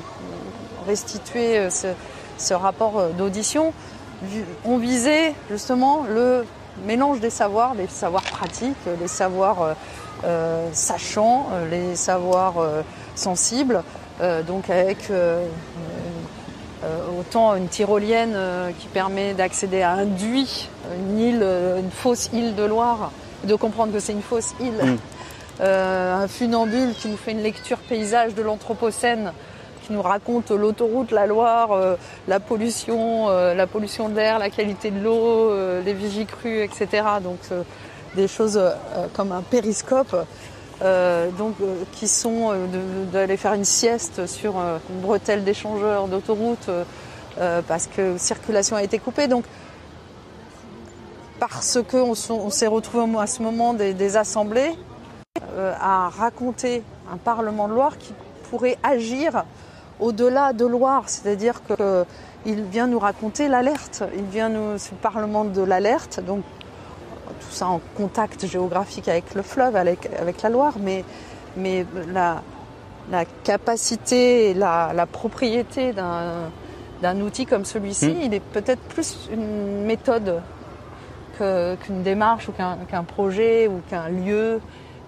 restitué 0.86 1.58
euh, 1.58 1.70
ce, 1.70 2.54
rapport 2.54 3.00
euh, 3.00 3.10
d'audition, 3.12 3.74
vi- 4.24 4.44
ont 4.66 4.78
visé 4.78 5.34
justement 5.50 6.04
le 6.08 6.46
mélange 6.86 7.20
des 7.20 7.30
savoirs, 7.32 7.74
les 7.74 7.88
savoirs 7.88 8.24
pratiques, 8.24 8.76
les 9.00 9.08
savoirs 9.08 9.62
euh, 9.62 9.74
euh, 10.26 10.70
sachants, 10.74 11.48
euh, 11.54 11.70
les 11.70 11.96
savoirs 11.96 12.60
euh, 12.60 12.82
sensibles, 13.16 13.84
euh, 14.22 14.44
donc 14.44 14.70
avec 14.70 15.10
euh, 15.10 15.44
euh, 15.46 15.97
autant 17.20 17.56
une 17.56 17.68
tyrolienne 17.68 18.34
euh, 18.36 18.72
qui 18.78 18.88
permet 18.88 19.34
d'accéder 19.34 19.82
à 19.82 19.92
un 19.92 20.06
duit, 20.06 20.70
une 21.00 21.20
île, 21.20 21.40
euh, 21.42 21.80
une 21.80 21.92
fausse 21.92 22.30
île 22.34 22.56
de 22.56 22.64
Loire, 22.64 23.12
de 23.44 23.56
comprendre 23.56 23.94
que 23.94 24.00
c'est 24.00 24.14
une 24.14 24.22
fausse 24.22 24.54
île. 24.60 24.84
Mm. 24.84 24.98
Euh, 25.62 26.24
un 26.24 26.28
funambule 26.28 26.94
qui 26.94 27.08
nous 27.08 27.18
fait 27.18 27.32
une 27.32 27.42
lecture 27.42 27.80
paysage 27.80 28.36
de 28.36 28.42
l'Anthropocène, 28.44 29.32
qui 29.86 29.94
nous 29.94 30.02
raconte 30.02 30.52
l'autoroute, 30.52 31.12
la 31.12 31.26
Loire, 31.26 31.72
euh, 31.72 31.96
la 32.28 32.40
pollution, 32.40 33.30
euh, 33.30 33.54
la 33.54 33.66
pollution 33.66 34.10
de 34.10 34.16
l'air, 34.16 34.38
la 34.38 34.50
qualité 34.50 34.92
de 34.92 35.00
l'eau, 35.00 35.50
euh, 35.50 35.82
les 35.82 35.94
vigicrues, 35.94 36.62
etc. 36.62 37.04
Donc 37.24 37.40
euh, 37.52 37.64
des 38.16 38.28
choses 38.28 38.58
euh, 38.58 38.74
comme 39.14 39.32
un 39.32 39.42
périscope. 39.42 40.16
Euh, 40.82 41.32
donc, 41.32 41.56
euh, 41.62 41.84
qui 41.94 42.08
sont 42.08 42.52
euh, 42.52 43.06
d'aller 43.12 43.36
faire 43.36 43.54
une 43.54 43.66
sieste 43.66 44.28
sur 44.28 44.58
une 44.58 45.02
bretelle 45.02 45.44
d'échangeur 45.44 46.08
d'autoroute 46.08 46.70
parce 47.68 47.86
que 47.86 48.18
circulation 48.18 48.76
a 48.76 48.84
été 48.84 48.98
coupée. 48.98 49.28
Donc, 49.28 49.46
parce 51.40 51.78
qu'on 51.90 52.16
on 52.30 52.50
s'est 52.50 52.68
retrouvé 52.68 53.06
à 53.20 53.28
ce 53.28 53.44
moment 53.44 53.74
des, 53.76 54.18
assemblées 54.18 54.72
à 55.56 56.10
raconter 56.10 56.82
un 57.14 57.18
Parlement 57.18 57.68
de 57.68 57.74
Loire 57.74 57.98
qui 58.00 58.12
pourrait 58.50 58.78
agir 58.82 59.44
au-delà 60.00 60.54
de 60.54 60.66
Loire, 60.66 61.04
c'est-à-dire 61.06 61.62
qu'il 61.64 62.64
vient 62.64 62.88
nous 62.88 62.98
raconter 62.98 63.48
l'alerte, 63.48 64.04
il 64.16 64.26
vient 64.26 64.50
nous, 64.50 64.74
le 64.74 64.98
Parlement 65.00 65.46
de 65.46 65.62
l'alerte, 65.62 66.20
donc 66.20 66.44
tout 67.40 67.52
ça 67.52 67.68
en 67.68 67.82
contact 67.96 68.46
géographique 68.48 69.08
avec 69.08 69.34
le 69.36 69.42
fleuve, 69.42 69.76
avec, 69.76 70.10
avec 70.20 70.42
la 70.42 70.50
Loire, 70.50 70.74
mais, 70.80 71.04
mais 71.56 71.86
la, 72.12 72.42
la 73.12 73.26
capacité 73.44 74.54
la, 74.54 74.92
la 74.94 75.06
propriété 75.06 75.94
d'un 75.94 77.22
outil 77.22 77.46
comme 77.46 77.66
celui-ci, 77.66 78.10
Mm. 78.10 78.22
il 78.24 78.34
est 78.34 78.40
peut-être 78.40 78.82
plus 78.82 79.30
une 79.32 79.84
méthode 79.86 80.42
qu'une 81.38 82.02
démarche 82.04 82.50
ou 82.50 82.52
qu'un 82.52 82.78
qu'un 82.90 83.04
projet 83.04 83.68
ou 83.68 83.82
qu'un 83.90 84.10
lieu. 84.10 84.60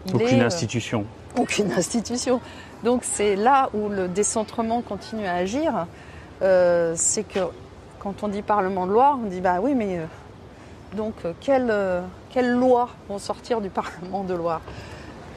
Il 0.07 0.15
Aucune 0.15 0.27
est, 0.37 0.41
euh, 0.41 0.45
institution. 0.45 1.05
aucune 1.37 1.71
institution. 1.71 2.39
Donc 2.83 3.01
c'est 3.03 3.35
là 3.35 3.69
où 3.73 3.89
le 3.89 4.07
décentrement 4.07 4.81
continue 4.81 5.25
à 5.25 5.33
agir. 5.33 5.87
Euh, 6.41 6.93
c'est 6.95 7.23
que 7.23 7.39
quand 7.99 8.23
on 8.23 8.27
dit 8.27 8.41
Parlement 8.43 8.85
de 8.87 8.93
Loire, 8.93 9.17
on 9.21 9.27
dit 9.27 9.41
bah 9.41 9.57
oui, 9.61 9.73
mais 9.75 9.97
euh, 9.97 10.05
donc 10.95 11.13
euh, 11.25 11.33
quelles 11.39 11.69
euh, 11.69 12.01
lois 12.41 12.89
vont 13.07 13.19
sortir 13.19 13.61
du 13.61 13.69
Parlement 13.69 14.23
de 14.23 14.33
Loire 14.33 14.61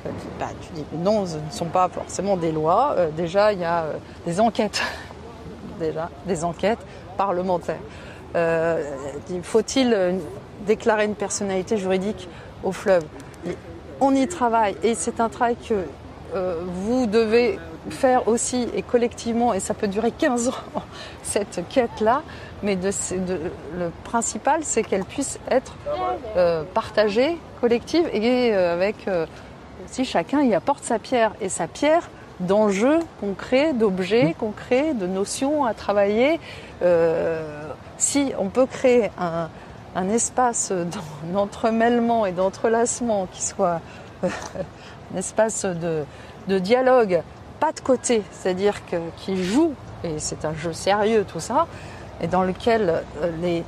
Euh, 0.06 0.10
bah, 0.38 0.48
Tu 0.60 0.72
dis 0.72 0.84
non, 0.94 1.26
ce 1.26 1.36
ne 1.36 1.50
sont 1.50 1.66
pas 1.66 1.88
forcément 1.88 2.36
des 2.36 2.52
lois. 2.52 2.96
Déjà, 3.16 3.52
il 3.52 3.60
y 3.60 3.64
a 3.64 3.84
des 4.26 4.40
enquêtes. 4.40 4.82
déjà, 5.78 6.10
des 6.26 6.44
enquêtes 6.44 6.84
parlementaires. 7.16 7.76
Faut-il 9.42 10.18
déclarer 10.66 11.04
une 11.04 11.14
personnalité 11.14 11.76
juridique 11.76 12.28
au 12.64 12.72
fleuve? 12.72 13.04
On 14.00 14.14
y 14.14 14.26
travaille 14.26 14.76
et 14.82 14.94
c'est 14.94 15.20
un 15.20 15.28
travail 15.28 15.56
que 15.56 15.84
vous 16.34 17.06
devez 17.06 17.58
faire 17.90 18.28
aussi 18.28 18.68
et 18.74 18.82
collectivement, 18.82 19.52
et 19.54 19.60
ça 19.60 19.74
peut 19.74 19.88
durer 19.88 20.10
15 20.12 20.48
ans, 20.48 20.82
cette 21.22 21.62
quête-là, 21.68 22.22
mais 22.62 22.76
de, 22.76 22.90
de- 23.18 23.40
le 23.76 23.90
principal, 24.04 24.60
c'est 24.62 24.82
qu'elle 24.82 25.04
puisse 25.04 25.38
être 25.50 25.74
euh, 26.36 26.62
partagée, 26.74 27.38
collective, 27.60 28.08
et 28.12 28.54
euh, 28.54 28.72
avec 28.72 29.08
euh, 29.08 29.26
si 29.86 30.04
chacun 30.04 30.42
y 30.42 30.54
apporte 30.54 30.84
sa 30.84 30.98
pierre, 30.98 31.32
et 31.40 31.48
sa 31.48 31.66
pierre 31.66 32.08
d'enjeux 32.40 33.00
concrets, 33.20 33.72
d'objets 33.72 34.34
concrets, 34.38 34.94
de 34.94 35.06
notions 35.06 35.64
à 35.64 35.74
travailler. 35.74 36.40
Si 37.98 38.32
on 38.38 38.48
peut 38.48 38.66
créer 38.66 39.10
un, 39.18 39.48
un 39.94 40.08
espace 40.08 40.72
d'en- 40.72 41.32
d'entremêlement 41.32 42.26
et 42.26 42.32
d'entrelacement 42.32 43.28
qui 43.32 43.42
soit 43.42 43.80
un 44.24 45.16
espace 45.18 45.64
de, 45.64 46.04
de 46.48 46.58
dialogue, 46.58 47.22
pas 47.62 47.70
de 47.70 47.78
côté, 47.78 48.24
c'est-à-dire 48.32 48.84
que, 48.86 48.96
qui 49.18 49.40
joue, 49.40 49.74
et 50.02 50.18
c'est 50.18 50.44
un 50.44 50.52
jeu 50.52 50.72
sérieux 50.72 51.24
tout 51.24 51.38
ça, 51.38 51.68
et 52.20 52.26
dans 52.26 52.42
lequel 52.42 53.04
euh, 53.22 53.60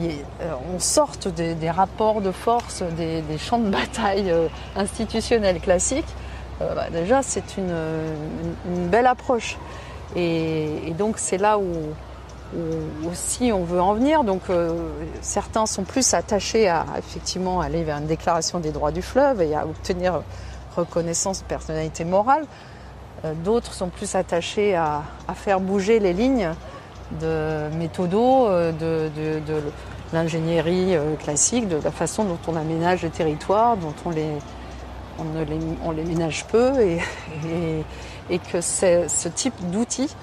euh, 0.00 0.54
on 0.74 0.80
sorte 0.80 1.28
des, 1.28 1.70
rapports 1.70 2.20
de 2.20 2.32
force, 2.32 2.82
des, 2.96 3.38
champs 3.38 3.60
de 3.60 3.70
bataille 3.70 4.32
euh, 4.32 4.48
institutionnels 4.74 5.60
classiques, 5.60 6.12
bah, 6.58 6.90
déjà 6.90 7.22
c'est 7.22 7.56
une, 7.56 7.76
belle 8.90 9.06
approche. 9.06 9.56
Et, 10.16 10.92
donc 10.98 11.18
c'est 11.18 11.38
là 11.38 11.60
où, 11.60 11.72
aussi 13.08 13.52
on 13.52 13.62
veut 13.62 13.80
en 13.80 13.94
venir. 13.94 14.24
Donc 14.24 14.42
certains 15.20 15.66
sont 15.66 15.84
plus 15.84 16.12
attachés 16.12 16.68
à 16.68 16.84
effectivement 16.98 17.60
aller 17.60 17.84
vers 17.84 17.98
une 17.98 18.06
déclaration 18.06 18.58
des 18.58 18.72
droits 18.72 18.90
du 18.90 19.02
fleuve 19.02 19.42
et 19.42 19.54
à 19.54 19.64
obtenir 19.64 20.22
reconnaissance 20.74 21.42
de 21.42 21.44
personnalité 21.44 22.04
morale. 22.04 22.44
Euh, 23.24 23.34
D'autres 23.44 23.72
sont 23.72 23.88
plus 23.88 24.14
attachés 24.14 24.74
à, 24.76 25.02
faire 25.34 25.60
bouger 25.60 25.98
les 25.98 26.12
lignes 26.12 26.50
de 27.20 27.68
méthodo, 27.76 28.46
euh, 28.46 28.72
de, 28.72 29.62
l'ingénierie 30.12 30.96
euh, 30.96 31.16
classique, 31.16 31.68
de 31.68 31.76
la 31.76 31.90
façon 31.90 32.24
dont 32.24 32.38
on 32.46 32.56
aménage 32.56 33.02
les 33.02 33.10
territoires, 33.10 33.76
dont 33.76 33.94
on 34.06 34.10
les, 34.10 34.30
on 35.18 35.24
les, 35.44 35.58
on 35.84 35.90
les 35.90 36.04
ménage 36.04 36.46
peu 36.46 36.80
et, 36.80 37.00
et- 38.30 38.38
que 38.38 38.60
ce 38.60 39.28
type 39.28 39.54
d'outil, 39.70 40.14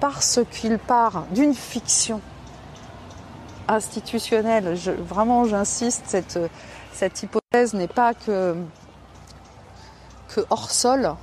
parce 0.00 0.40
qu'il 0.50 0.78
part 0.78 1.24
d'une 1.30 1.54
fiction 1.54 2.20
institutionnelle, 3.68 4.76
vraiment 4.98 5.44
j'insiste, 5.46 6.04
cette, 6.06 6.38
cette 6.92 7.22
hypothèse 7.22 7.72
n'est 7.74 7.88
pas 7.88 8.12
que, 8.12 8.54
que 10.28 10.40
hors 10.50 10.70
sol, 10.70 11.14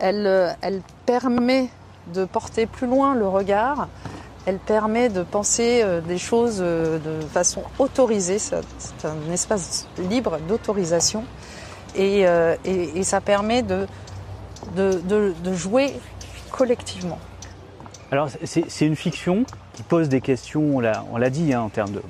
elle, 0.00 0.56
elle 0.60 0.82
permet 1.06 1.68
de 2.12 2.24
porter 2.24 2.66
plus 2.66 2.86
loin 2.86 3.14
le 3.14 3.28
regard. 3.28 3.88
Elle 4.46 4.58
permet 4.58 5.10
de 5.10 5.22
penser 5.22 5.82
euh, 5.82 6.00
des 6.00 6.16
choses 6.16 6.58
euh, 6.60 6.98
de 6.98 7.26
façon 7.26 7.62
autorisée. 7.78 8.38
C'est 8.38 8.56
un 9.04 9.32
espace 9.32 9.86
libre 9.98 10.38
d'autorisation. 10.48 11.24
Et, 11.94 12.26
euh, 12.26 12.56
ça 13.02 13.20
permet 13.20 13.62
de, 13.62 13.86
jouer 15.52 15.92
collectivement. 16.50 17.18
Alors 18.12 18.28
c'est 18.44 18.86
une 18.86 18.96
fiction 18.96 19.44
qui 19.74 19.82
pose 19.82 20.08
des 20.08 20.20
questions, 20.20 20.76
on 20.76 20.80
l'a 20.80 21.30
dit, 21.30 21.52
hein, 21.54 21.60
en 21.62 21.68
termes 21.68 22.00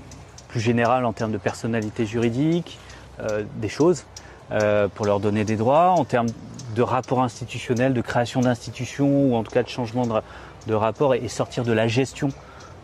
plus 0.49 0.61
général, 0.61 1.05
en 1.05 1.13
termes 1.13 1.33
de 1.33 1.39
personnalité 1.39 2.07
juridique, 2.07 2.79
euh, 3.21 3.45
des 3.57 3.69
choses, 3.69 4.05
euh, 4.51 4.89
pour 4.89 5.07
leur 5.07 5.21
donner 5.21 5.45
des 5.45 5.57
droits, 5.57 5.91
en 5.91 6.05
termes 6.05 6.29
de 6.75 6.83
rapport 6.83 7.23
institutionnel, 7.23 7.95
de 7.95 8.01
création 8.01 8.41
d'institutions, 8.41 9.25
ou 9.25 9.35
en 9.35 9.43
tout 9.43 9.51
cas 9.51 9.63
de 9.63 9.69
changement 9.69 10.07
de, 10.07 10.15
de 10.67 10.75
rapport, 10.75 11.15
et, 11.15 11.29
sortir 11.29 11.65
de 11.65 11.73
la 11.73 11.89
gestion 11.89 12.31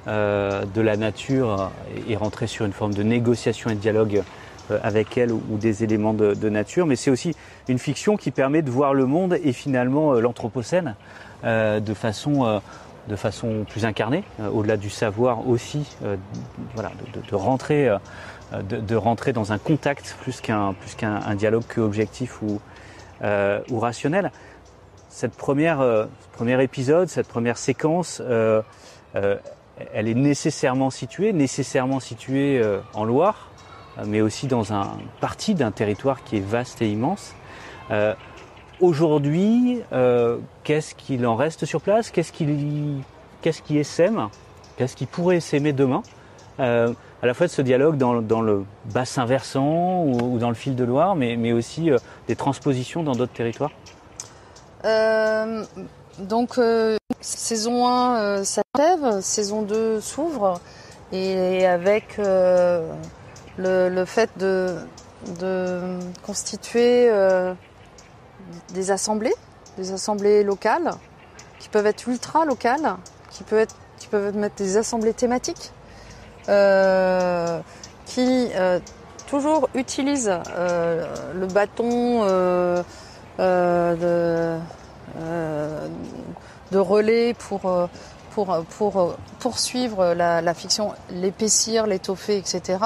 euh, 0.09 0.65
de 0.75 0.81
la 0.81 0.97
nature 0.97 1.71
et, 2.09 2.17
rentrer 2.17 2.47
sur 2.47 2.65
une 2.65 2.73
forme 2.73 2.95
de 2.95 3.03
négociation 3.03 3.71
et 3.71 3.75
de 3.75 3.81
dialogue 3.81 4.23
euh, 4.71 4.79
avec 4.83 5.19
elle 5.19 5.33
ou, 5.33 5.59
des 5.59 5.85
éléments 5.85 6.15
de, 6.15 6.49
nature. 6.49 6.87
Mais 6.87 6.97
c'est 6.97 7.11
aussi 7.11 7.35
une 7.69 7.79
fiction 7.79 8.17
qui 8.17 8.31
permet 8.31 8.63
de 8.63 8.71
voir 8.71 8.95
le 8.95 9.07
monde 9.07 9.37
et 9.43 9.53
finalement 9.53 10.15
euh, 10.15 10.21
l'anthropocène 10.21 10.95
de 11.45 11.95
façon 11.95 12.61
de 13.09 13.15
façon 13.15 13.65
plus 13.69 13.85
incarnée, 13.85 14.25
au-delà 14.53 14.77
du 14.77 14.91
savoir 14.91 15.47
aussi, 15.47 15.87
voilà, 16.75 16.91
de, 17.31 17.35
rentrer, 17.37 17.89
de, 18.53 18.79
de 18.79 18.97
rentrer 18.97 19.33
dans 19.33 19.53
un 19.53 19.59
contact 19.59 20.17
plus 20.23 20.41
qu'un 20.41 20.73
plus 20.73 20.97
qu'un 20.97 21.21
un 21.25 21.37
dialogue 21.37 21.63
objectif 21.77 22.43
ou, 22.43 22.59
euh, 23.23 23.61
ou 23.71 23.79
rationnel. 23.79 24.31
Cette 25.09 25.35
première, 25.35 25.81
euh, 25.81 26.07
premier 26.33 26.63
épisode, 26.63 27.09
cette 27.09 27.29
première 27.29 27.57
séquence, 27.59 28.21
euh, 28.25 28.61
euh, 29.15 29.37
elle 29.93 30.09
est 30.09 30.15
nécessairement 30.15 30.91
située, 30.91 31.33
nécessairement 31.33 32.01
située 32.01 32.61
euh, 32.63 32.81
en 32.95 33.05
Loire, 33.05 33.51
euh, 33.99 34.05
mais 34.07 34.21
aussi 34.21 34.47
dans 34.47 34.73
un 34.73 34.99
parti 35.21 35.55
d'un 35.55 35.71
territoire 35.71 36.25
qui 36.25 36.37
est 36.37 36.45
vaste 36.45 36.83
et 36.83 36.91
immense. 36.91 37.35
Aujourd'hui, 38.79 39.81
qu'est-ce 40.65 40.95
qu'il 40.95 41.27
en 41.27 41.35
reste 41.35 41.65
sur 41.65 41.81
place? 41.81 42.11
Qu'est-ce 42.11 42.33
qui, 42.33 42.47
qu'est-ce 43.41 43.63
qui 43.63 43.79
essaime 43.79 44.29
Qu'est-ce 44.77 44.97
qui 44.97 45.07
pourrait 45.07 45.41
s'aimer 45.41 45.73
demain? 45.73 46.03
À 47.23 47.27
la 47.27 47.35
fois 47.35 47.47
de 47.47 47.53
ce 47.53 47.63
dialogue 47.63 47.97
dans, 47.97 48.13
le 48.13 48.65
bassin 48.93 49.25
versant 49.25 50.05
ou, 50.05 50.39
dans 50.39 50.49
le 50.49 50.55
fil 50.55 50.77
de 50.77 50.85
Loire, 50.85 51.17
mais, 51.17 51.37
mais 51.37 51.53
aussi 51.53 51.91
euh, 51.91 51.99
des 52.29 52.37
transpositions 52.37 53.03
dans 53.03 53.13
d'autres 53.13 53.33
territoires? 53.33 53.73
Euh, 54.85 55.65
donc, 56.19 56.59
euh, 56.59 56.97
saison 57.21 57.89
1 57.89 58.17
euh, 58.17 58.45
s'achève, 58.45 59.21
saison 59.21 59.63
2 59.63 60.01
s'ouvre, 60.01 60.61
et 61.13 61.67
avec 61.67 62.19
le, 62.19 64.05
fait 64.05 64.31
de, 64.39 64.77
constituer 66.25 67.11
des 68.75 68.91
assemblées, 68.91 69.35
des 69.79 69.93
assemblées 69.93 70.43
locales, 70.45 70.93
qui 71.61 71.69
peuvent 71.69 71.87
être 71.87 72.09
ultra 72.09 72.45
locales, 72.45 72.97
qui 73.31 73.45
peuvent 73.45 73.61
être, 73.61 73.77
qui 73.99 74.09
peuvent 74.09 74.37
être 74.45 74.57
des 74.57 74.77
assemblées 74.77 75.15
thématiques, 75.15 75.73
qui 78.07 78.49
euh, 78.55 78.79
toujours 79.27 79.69
utilisent 79.75 80.33
euh, 80.57 81.05
le 81.35 81.47
bâton 81.47 82.23
euh, 82.23 82.83
euh, 83.41 83.95
de, 83.95 84.61
euh, 85.21 85.89
de 86.73 86.79
relais 86.79 87.35
pour, 87.35 87.67
euh, 87.67 87.87
pour, 88.37 88.55
pour 88.79 88.97
euh, 89.01 89.17
poursuivre 89.41 90.13
la, 90.13 90.53
fiction, 90.53 90.93
l'épaissir, 91.11 91.87
l'étoffer, 91.87 92.37
etc. 92.37 92.79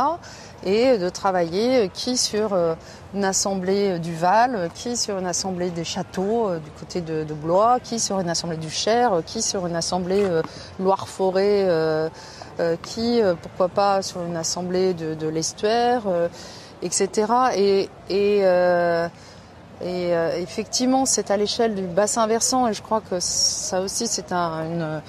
Et 0.64 0.96
de 0.96 1.08
travailler 1.08 1.86
euh, 1.86 1.88
qui 1.92 2.16
sur 2.16 2.52
euh, 2.52 2.74
une 3.14 3.24
assemblée 3.24 3.98
du 3.98 4.14
Val, 4.14 4.54
euh, 4.54 4.68
qui 4.72 4.96
sur 4.96 5.18
une 5.18 5.26
assemblée 5.26 5.70
des 5.70 5.82
châteaux 5.82 6.48
euh, 6.48 6.58
du 6.60 6.70
côté 6.70 7.00
de, 7.00 7.24
Blois, 7.34 7.80
qui 7.82 7.98
sur 7.98 8.20
une 8.20 8.28
assemblée 8.28 8.58
du 8.58 8.70
Cher, 8.70 9.12
euh, 9.12 9.22
qui 9.26 9.42
sur 9.42 9.66
une 9.66 9.74
assemblée 9.74 10.22
euh, 10.22 10.42
Loire-Forêt, 10.78 11.64
euh, 11.68 12.08
euh, 12.60 12.76
qui, 12.84 13.20
euh, 13.20 13.34
pourquoi 13.34 13.68
pas, 13.68 14.02
sur 14.02 14.22
une 14.22 14.36
assemblée 14.36 14.94
de, 14.94 15.26
l'Estuaire, 15.26 16.02
euh, 16.06 16.28
etc. 16.82 17.26
Et, 17.56 17.88
euh, 18.12 19.08
euh, 19.82 20.36
effectivement, 20.36 21.06
c'est 21.06 21.30
à 21.32 21.36
l'échelle 21.36 21.74
du 21.74 21.82
bassin 21.82 22.26
versant, 22.28 22.68
et 22.68 22.72
je 22.74 22.82
crois 22.82 23.00
que 23.00 23.18
ça 23.18 23.80
aussi, 23.80 24.06
c'est 24.06 24.30
un- 24.30 24.64
une, 24.66 25.02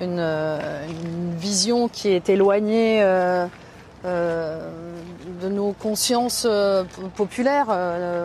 une, 0.00 1.36
vision 1.36 1.88
qui 1.88 2.08
est 2.08 2.28
éloignée 2.28 3.00
euh, 3.02 3.46
euh, 4.04 4.70
de 5.42 5.48
nos 5.48 5.72
consciences 5.72 6.46
euh, 6.48 6.84
populaires. 7.16 7.68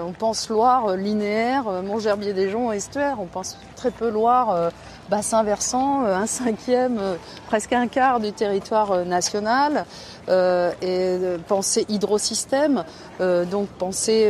On 0.05 0.11
pense 0.11 0.49
Loire 0.49 0.95
linéaire, 0.95 1.63
Montgerbier 1.83 2.33
des 2.33 2.49
Joncs, 2.49 2.73
estuaire. 2.73 3.17
On 3.19 3.25
pense 3.25 3.57
très 3.75 3.91
peu 3.91 4.09
Loire, 4.09 4.71
bassin 5.09 5.43
versant, 5.43 6.03
un 6.03 6.25
cinquième, 6.25 6.99
presque 7.47 7.73
un 7.73 7.87
quart 7.87 8.19
du 8.19 8.33
territoire 8.33 9.05
national. 9.05 9.85
Et 10.27 11.17
penser 11.47 11.85
hydrosystème, 11.87 12.83
donc 13.19 13.67
penser 13.77 14.29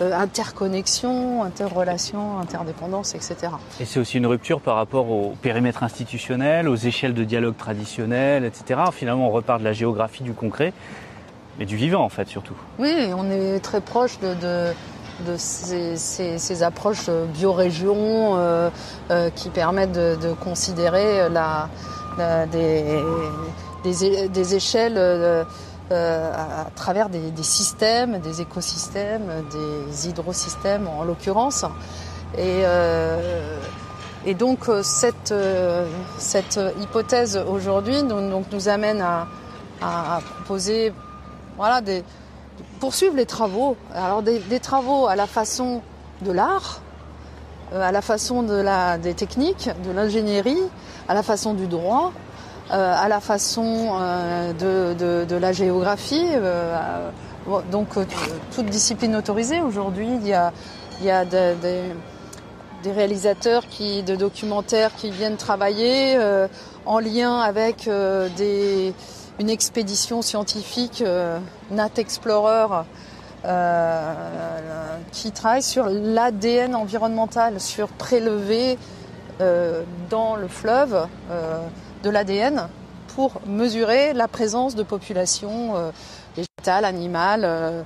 interconnexion, 0.00 1.42
interrelation, 1.44 2.38
interdépendance, 2.38 3.14
etc. 3.14 3.36
Et 3.80 3.84
c'est 3.84 4.00
aussi 4.00 4.18
une 4.18 4.26
rupture 4.26 4.60
par 4.60 4.76
rapport 4.76 5.10
au 5.10 5.34
périmètre 5.42 5.82
institutionnel, 5.82 6.68
aux 6.68 6.76
échelles 6.76 7.14
de 7.14 7.24
dialogue 7.24 7.56
traditionnelles, 7.56 8.44
etc. 8.44 8.80
Finalement, 8.92 9.28
on 9.28 9.30
repart 9.30 9.60
de 9.60 9.64
la 9.64 9.72
géographie 9.72 10.22
du 10.22 10.32
concret, 10.32 10.72
mais 11.58 11.64
du 11.66 11.76
vivant 11.76 12.02
en 12.02 12.08
fait 12.08 12.28
surtout. 12.28 12.54
Oui, 12.78 12.94
on 13.16 13.30
est 13.30 13.60
très 13.60 13.80
proche 13.80 14.18
de, 14.20 14.34
de, 14.34 14.72
de 15.30 15.36
ces, 15.36 15.96
ces- 15.96 16.38
ces 16.38 16.62
approches 16.62 17.08
biorégions 17.34 18.36
euh, 18.38 18.70
euh, 19.10 19.30
qui 19.34 19.50
permettent 19.50 19.92
de, 19.92 20.16
de 20.20 20.32
considérer 20.32 21.28
la, 21.28 21.68
la- 22.18 22.46
des, 22.46 22.84
des, 23.84 24.04
é- 24.04 24.28
des 24.28 24.54
échelles 24.54 24.96
euh, 24.96 25.42
euh, 25.42 25.44
à, 25.92 26.62
à 26.62 26.70
travers 26.74 27.08
des, 27.08 27.42
systèmes, 27.42 28.18
des 28.20 28.40
écosystèmes, 28.40 29.44
des 29.50 30.08
hydrosystèmes 30.08 30.88
en 30.88 31.04
l'occurrence. 31.04 31.64
Et, 32.36 32.62
euh, 32.64 33.52
donc 34.38 34.68
euh, 34.68 34.82
cette, 34.82 35.32
euh, 35.32 35.86
cette 36.18 36.60
hypothèse 36.80 37.36
aujourd'hui 37.36 38.02
donc, 38.04 38.30
donc 38.30 38.46
nous 38.52 38.68
amène 38.68 39.02
à, 39.02 40.20
proposer 40.36 40.92
voilà, 41.56 41.80
des, 41.80 42.04
poursuivre 42.80 43.16
les 43.16 43.26
travaux. 43.26 43.76
Alors 43.94 44.22
des, 44.22 44.38
des 44.38 44.60
travaux 44.60 45.06
à 45.08 45.16
la 45.16 45.26
façon 45.26 45.82
de 46.22 46.30
l'art, 46.30 46.80
euh, 47.72 47.82
à 47.82 47.92
la 47.92 48.02
façon 48.02 48.42
de 48.42 48.54
la, 48.54 48.98
des 48.98 49.14
techniques, 49.14 49.70
de 49.84 49.90
l'ingénierie, 49.90 50.62
à 51.08 51.14
la 51.14 51.22
façon 51.22 51.54
du 51.54 51.66
droit, 51.66 52.12
euh, 52.12 52.31
à 52.72 53.08
la 53.08 53.20
façon 53.20 53.98
euh, 54.00 54.52
de, 55.26 55.36
la 55.36 55.52
géographie. 55.52 56.26
euh, 56.32 57.10
donc 57.70 57.96
euh, 57.96 58.04
toute 58.54 58.66
discipline 58.66 59.16
autorisée. 59.16 59.60
Aujourd'hui, 59.60 60.08
il 60.20 60.26
y 60.26 60.32
a, 60.34 61.24
des- 61.24 61.92
réalisateurs 62.86 63.62
de 64.02 64.16
documentaires 64.16 64.94
qui 64.96 65.10
viennent 65.10 65.36
travailler 65.36 66.16
euh, 66.16 66.48
en 66.86 66.98
lien 66.98 67.40
avec 67.40 67.86
euh, 67.88 68.28
une 69.38 69.50
expédition 69.50 70.22
scientifique, 70.22 71.02
euh, 71.06 71.38
Nat 71.70 71.90
Explorer, 71.96 72.84
euh, 73.44 74.14
qui 75.12 75.32
travaille 75.32 75.62
sur 75.62 75.86
l'ADN 75.88 76.74
environnemental, 76.74 77.60
sur 77.60 77.88
prélever 77.88 78.78
euh, 79.40 79.82
dans 80.10 80.36
le 80.36 80.48
fleuve 80.48 81.06
euh, 81.30 81.58
de 82.02 82.10
l'ADN 82.10 82.68
pour 83.14 83.40
mesurer 83.46 84.12
la 84.12 84.28
présence 84.28 84.74
de 84.74 84.82
populations 84.82 85.76
euh, 85.76 85.90
végétales, 86.36 86.84
animales, 86.84 87.42
euh, 87.44 87.82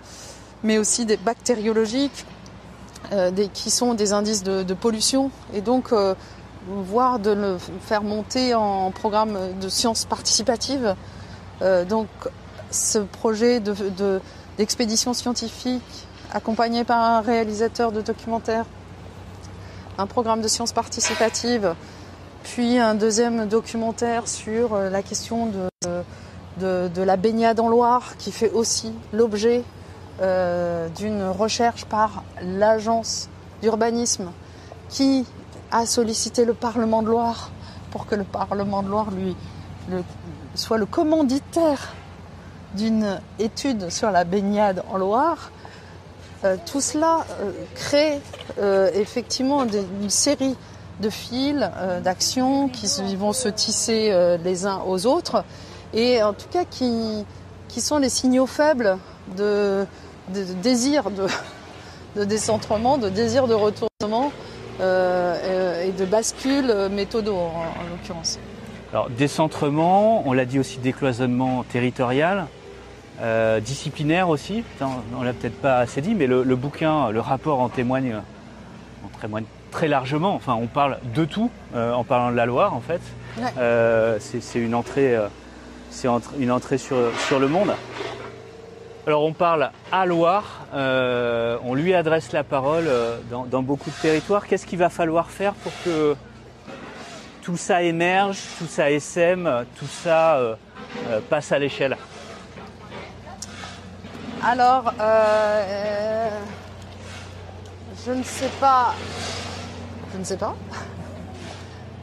mais 0.63 0.79
aussi 0.79 1.07
des 1.07 1.17
bactériologiques, 1.17 2.25
euh, 3.13 3.31
qui 3.53 3.71
sont 3.71 3.95
des 3.95 4.13
indices 4.13 4.43
de, 4.43 4.75
pollution. 4.75 5.31
Et 5.55 5.61
donc, 5.61 5.93
voire 6.69 7.19
de 7.19 7.31
le 7.31 7.59
faire 7.83 8.03
monter 8.03 8.55
en 8.55 8.91
programme 8.91 9.39
de 9.61 9.69
sciences 9.69 10.05
participatives. 10.05 10.97
Donc, 11.89 12.09
ce 12.73 12.99
projet 12.99 13.61
de, 13.61 13.73
de- 13.97 14.21
d'expédition 14.59 15.15
scientifique 15.15 15.83
accompagné 16.33 16.83
par 16.83 16.99
un 16.99 17.21
réalisateur 17.21 17.93
de 17.93 18.01
documentaire, 18.01 18.65
un 19.99 20.07
programme 20.07 20.41
de 20.41 20.49
sciences 20.49 20.73
participatives, 20.73 21.75
puis 22.47 22.79
un 22.79 22.95
deuxième 22.95 23.49
documentaire 23.49 24.29
sur 24.29 24.75
euh, 24.75 24.89
la 24.89 25.03
question 25.03 25.51
de, 26.61 27.03
la 27.03 27.17
baignade 27.17 27.59
en 27.59 27.69
Loire, 27.69 28.17
qui 28.19 28.31
fait 28.31 28.51
aussi 28.53 28.93
l'objet 29.13 29.65
euh, 30.23 30.89
d'une 30.91 31.25
recherche 31.25 31.85
par 31.87 32.23
l'agence 32.41 33.29
d'urbanisme 33.63 34.31
qui 34.89 35.27
a 35.73 35.87
sollicité 35.87 36.45
le 36.45 36.55
Parlement 36.55 37.03
de 37.03 37.09
Loire 37.09 37.51
pour 37.91 38.07
que 38.07 38.15
le 38.15 38.23
Parlement 38.25 38.83
de 38.83 38.89
Loire 38.89 39.11
lui 39.11 39.37
soit 40.55 40.79
le 40.79 40.87
commanditaire 40.87 41.95
d'une 42.75 43.21
étude 43.41 43.91
sur 43.91 44.11
la 44.13 44.23
baignade 44.23 44.85
en 44.93 44.99
Loire. 44.99 45.51
Euh, 46.45 46.57
tout 46.65 46.81
cela 46.81 47.27
crée 47.75 48.21
effectivement 48.95 49.65
une 49.65 50.11
série 50.11 50.57
de 51.01 51.11
fils, 51.11 51.71
euh, 51.77 52.01
d'actions 52.01 52.69
qui 52.69 52.87
vont 53.17 53.33
se 53.33 53.49
tisser 53.49 54.09
euh, 54.11 54.39
les 54.43 54.67
uns 54.67 54.81
aux 54.87 55.07
autres 55.07 55.45
et 55.93 56.23
en 56.23 56.33
tout 56.33 56.49
cas 56.51 56.65
qui, 56.65 57.25
qui 57.69 57.81
sont 57.81 57.99
les 57.99 58.09
signaux 58.09 58.47
faibles 58.47 58.99
de, 59.37 59.87
désir 60.63 61.11
de, 62.17 62.25
décentrement, 62.25 62.99
de 62.99 63.09
désir 63.09 63.47
de 63.47 63.55
retournement 63.55 64.33
euh, 64.81 65.85
et 65.85 65.93
de 65.93 66.05
bascule 66.05 66.89
méthodo 66.91 67.35
en, 67.35 67.49
en 67.49 67.91
l'occurrence. 67.91 68.39
Alors 68.93 69.11
décentrement, 69.11 70.27
on 70.27 70.33
l'a 70.33 70.45
dit 70.45 70.59
aussi 70.59 70.79
décloisonnement 70.79 71.65
territorial, 71.65 72.47
disciplinaire 73.63 74.29
aussi. 74.29 74.63
Putain, 74.63 74.91
on 75.19 75.23
l'a 75.23 75.33
peut-être 75.33 75.61
pas 75.61 75.79
assez 75.79 76.01
dit, 76.03 76.15
mais 76.15 76.27
le, 76.27 76.43
le 76.45 76.57
bouquin, 76.57 77.11
le 77.11 77.21
rapport 77.21 77.61
en 77.61 77.69
témoigne, 77.69 78.15
en 79.05 79.19
témoigne 79.21 79.45
très 79.77 79.89
largement. 79.89 80.35
Enfin, 80.35 80.55
on 80.55 80.69
parle 80.69 80.97
de 81.15 81.27
tout 81.27 81.51
euh, 81.75 81.93
en 81.93 82.03
parlant 82.03 82.31
de 82.31 82.37
la 82.37 82.47
Loire, 82.47 82.73
en 82.73 82.81
fait. 82.81 83.03
Ouais. 83.37 83.53
Euh, 83.59 84.17
c'est 84.21 84.59
une 84.59 84.75
entrée, 84.75 85.15
euh, 85.15 85.29
c'est 85.91 86.09
entre- 86.09 86.33
une 86.39 86.51
entrée 86.51 86.79
sur, 86.79 86.97
sur 87.27 87.39
le 87.39 87.47
monde. 87.47 87.73
Alors 89.07 89.23
on 89.23 89.35
parle 89.35 89.71
à 89.93 90.07
Loire, 90.07 90.65
on 90.73 91.75
lui 91.75 91.95
adresse 91.95 92.33
la 92.33 92.43
parole 92.43 92.89
dans, 93.31 93.45
dans 93.45 93.63
beaucoup 93.63 93.91
de 93.91 93.95
territoires. 93.95 94.47
Qu'est-ce 94.49 94.67
qu'il 94.67 94.79
va 94.81 94.89
falloir 94.89 95.31
faire 95.31 95.53
pour 95.53 95.73
que 95.85 96.17
tout 97.43 97.57
ça 97.59 97.83
émerge, 97.83 98.39
tout 98.59 98.67
ça 98.67 98.91
essaime, 98.91 99.49
tout 99.79 99.87
ça 99.87 100.37
euh, 100.37 100.55
euh, 101.09 101.21
passe 101.31 101.53
à 101.53 101.59
l'échelle? 101.61 101.97
Alors, 104.43 104.93
euh, 105.01 106.29
je 108.05 108.11
ne 108.13 108.25
sais 108.25 108.51
pas. 108.59 108.95
Je 110.17 110.21
ne 110.21 110.25
sais 110.25 110.39
pas. 110.39 110.55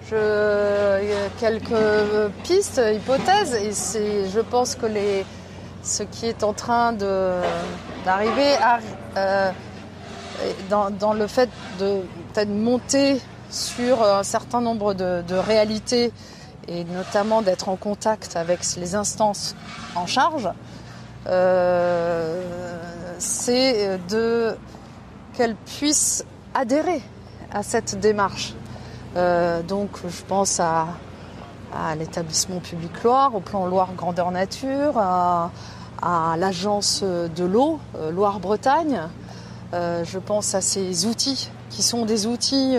Je, 0.07 1.27
quelques 1.39 2.31
pistes, 2.43 2.79
hypothèses, 2.93 3.55
et 3.55 3.71
je 4.29 4.39
pense 4.39 4.75
que 4.75 4.85
les, 4.85 5.25
ce 5.81 6.03
qui 6.03 6.27
est 6.27 6.43
en 6.43 6.53
train 6.53 6.93
d'arriver 6.93 8.55
euh, 9.17 9.51
dans, 10.69 11.13
le 11.13 11.25
fait 11.25 11.49
de 11.79 12.03
monter 12.45 13.19
sur 13.49 14.03
un 14.03 14.21
certain 14.21 14.61
nombre 14.61 14.93
de, 14.93 15.23
de 15.27 15.35
réalités 15.35 16.11
et 16.67 16.83
notamment 16.83 17.41
d'être 17.41 17.67
en 17.67 17.77
contact 17.77 18.35
avec 18.35 18.59
les 18.77 18.93
instances 18.93 19.55
en 19.95 20.05
charge, 20.05 20.49
euh, 21.25 22.43
c'est 23.17 23.97
de 24.07 24.55
qu'elles 25.33 25.55
puissent 25.55 26.23
adhérer 26.53 27.01
à 27.53 27.63
cette 27.63 27.99
démarche. 27.99 28.53
Euh, 29.15 29.61
donc 29.61 29.89
je 30.07 30.23
pense 30.27 30.59
à, 30.59 30.87
l'établissement 31.97 32.59
public 32.59 33.03
Loire, 33.03 33.33
au 33.35 33.39
plan 33.39 33.65
Loire 33.65 33.93
Grandeur 33.95 34.31
Nature, 34.31 34.97
à, 34.97 35.49
l'agence 36.37 37.01
de 37.03 37.45
l'eau 37.45 37.79
euh, 37.95 38.11
Loire-Bretagne. 38.11 39.01
Euh, 39.73 40.03
je 40.03 40.19
pense 40.19 40.53
à 40.53 40.61
ces 40.61 41.05
outils 41.05 41.49
qui 41.69 41.81
sont 41.81 42.05
des 42.05 42.27
outils 42.27 42.77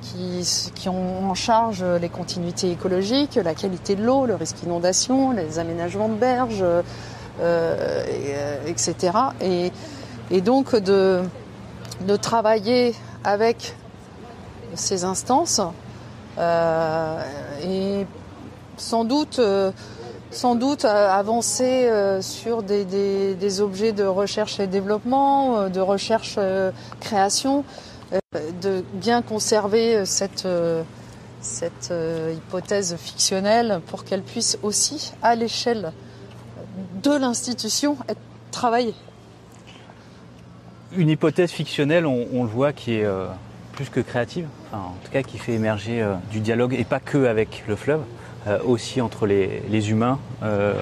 qui, 0.00 0.70
qui 0.74 0.88
ont 0.88 1.30
en 1.30 1.34
charge 1.34 1.84
les 2.00 2.08
continuités 2.08 2.70
écologiques, 2.70 3.34
la 3.34 3.54
qualité 3.54 3.96
de 3.96 4.04
l'eau, 4.04 4.24
le 4.24 4.34
risque 4.34 4.62
inondation, 4.62 5.32
les 5.32 5.58
aménagements 5.58 6.08
de 6.08 6.14
berges, 6.14 6.64
et, 7.42 8.70
etc. 8.70 8.94
Et, 9.42 9.70
et 10.30 10.40
donc 10.40 10.74
de, 10.74 11.20
de 12.06 12.16
travailler 12.16 12.94
avec 13.24 13.74
ces 14.74 15.04
instances 15.04 15.60
euh, 16.38 17.22
et 17.64 18.06
sans 18.76 19.04
doute, 19.04 19.38
euh, 19.40 19.72
euh, 20.44 21.10
avancer 21.10 21.90
sur 22.20 22.62
des, 22.62 23.60
objets 23.60 23.92
de 23.92 24.04
recherche 24.04 24.60
et 24.60 24.66
développement, 24.66 25.68
de 25.68 25.80
recherche 25.80 26.38
création, 27.00 27.64
de 28.62 28.84
bien 28.92 29.22
conserver 29.22 30.04
cette, 30.04 30.46
cette 31.40 31.92
hypothèse 32.34 32.96
fictionnelle 32.96 33.80
pour 33.86 34.04
qu'elle 34.04 34.22
puisse 34.22 34.58
aussi, 34.62 35.12
à 35.22 35.34
l'échelle 35.34 35.92
de 37.02 37.16
l'institution, 37.16 37.96
être 38.08 38.20
travaillée. 38.50 38.94
Une 40.96 41.10
hypothèse 41.10 41.50
fictionnelle, 41.50 42.06
on, 42.06 42.42
le 42.42 42.48
voit, 42.48 42.72
qui 42.72 42.94
est 42.94 43.04
euh, 43.04 43.26
plus 43.72 43.90
que 43.90 44.00
créative, 44.00 44.46
enfin, 44.66 44.84
en 44.84 44.96
tout 45.04 45.12
cas 45.12 45.22
qui 45.22 45.36
fait 45.36 45.52
émerger 45.52 46.00
euh, 46.00 46.14
du 46.30 46.40
dialogue, 46.40 46.72
et 46.72 46.84
pas 46.84 46.98
que 46.98 47.26
avec 47.26 47.64
le 47.68 47.76
fleuve, 47.76 48.00
euh, 48.46 48.58
aussi 48.64 49.02
entre 49.02 49.26
les, 49.26 49.90
humains, 49.90 50.18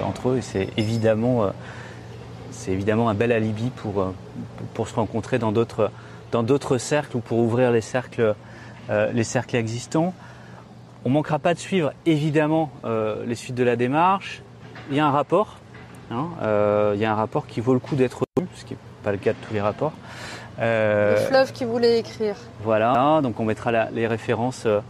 entre 0.05 0.29
eux, 0.29 0.37
et 0.37 0.41
c'est 0.41 0.69
évidemment, 0.77 1.51
c'est 2.51 2.71
évidemment 2.71 3.09
un 3.09 3.15
bel 3.15 3.33
alibi 3.33 3.69
pour, 3.69 4.87
se 4.87 4.95
rencontrer 4.95 5.39
dans 5.39 5.51
d'autres, 5.51 5.91
cercles 6.77 7.17
ou 7.17 7.19
pour 7.19 7.39
ouvrir 7.39 7.71
les 7.71 7.81
cercles, 7.81 8.33
les 8.89 9.23
cercles 9.25 9.57
existants. 9.57 10.13
On 11.03 11.09
manquera 11.09 11.39
pas 11.39 11.53
de 11.53 11.59
suivre 11.59 11.91
évidemment 12.05 12.71
les 13.25 13.35
suites 13.35 13.55
de 13.55 13.63
la 13.63 13.75
démarche. 13.75 14.41
Il 14.89 14.95
y 14.95 14.99
a 15.01 15.07
un 15.07 15.11
rapport, 15.11 15.57
hein, 16.11 16.27
il 16.93 16.99
y 16.99 17.05
a 17.05 17.11
un 17.11 17.15
rapport 17.15 17.45
qui 17.47 17.59
vaut 17.59 17.73
le 17.73 17.79
coup 17.79 17.95
d'être 17.95 18.23
ce 18.55 18.63
n'est 18.65 18.77
pas 19.07 19.13
le 19.13 19.17
cas 19.19 19.31
de 19.31 19.37
tous 19.47 19.53
les 19.53 19.61
rapports. 19.61 19.93
Euh, 20.59 21.11
Le 21.13 21.15
fleuve 21.27 21.53
qui 21.53 21.63
voulait 21.63 21.99
écrire. 21.99 22.35
voilà, 22.61 23.21
donc 23.23 23.39
on 23.39 23.45
mettra 23.45 23.71
la- 23.71 23.89
les 23.91 24.05
références 24.05 24.63
euh, 24.65 24.81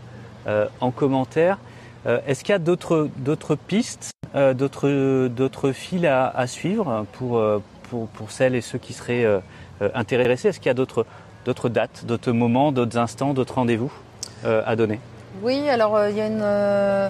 euh, 0.48 0.66
en 0.82 0.90
commentaire. 0.90 1.60
Euh, 2.08 2.20
Est-ce 2.26 2.44
qu'il 2.44 2.54
y 2.54 2.56
a 2.56 2.60
d'autres 2.60 3.56
pistes, 3.68 4.10
euh, 4.34 4.56
d'autres 4.56 5.72
fils 5.72 6.06
à, 6.06 6.30
à 6.30 6.48
suivre 6.48 7.06
pour, 7.14 7.38
euh, 7.38 7.62
pour 7.90 8.08
pour 8.08 8.32
celles 8.32 8.56
et 8.56 8.62
ceux 8.62 8.80
qui 8.80 8.94
seraient 8.94 9.24
euh, 9.24 9.40
euh, 9.84 9.90
intéressés? 9.94 10.48
Est-ce 10.48 10.60
qu'il 10.60 10.68
y 10.68 10.72
a 10.72 10.82
d'autres 11.46 11.70
dates, 11.70 12.06
d'autres 12.06 12.32
moments, 12.32 12.72
d'autres 12.72 12.98
instants, 12.98 13.36
d'autres 13.36 13.56
rendez-vous 13.56 13.92
euh, 14.46 14.64
à 14.66 14.76
donner? 14.76 15.00
Oui, 15.44 15.70
alors 15.70 15.96
euh, 15.96 16.10
il 16.10 16.18
y 16.18 16.22
a 16.22 16.28
une, 16.28 16.42
euh, 16.42 17.10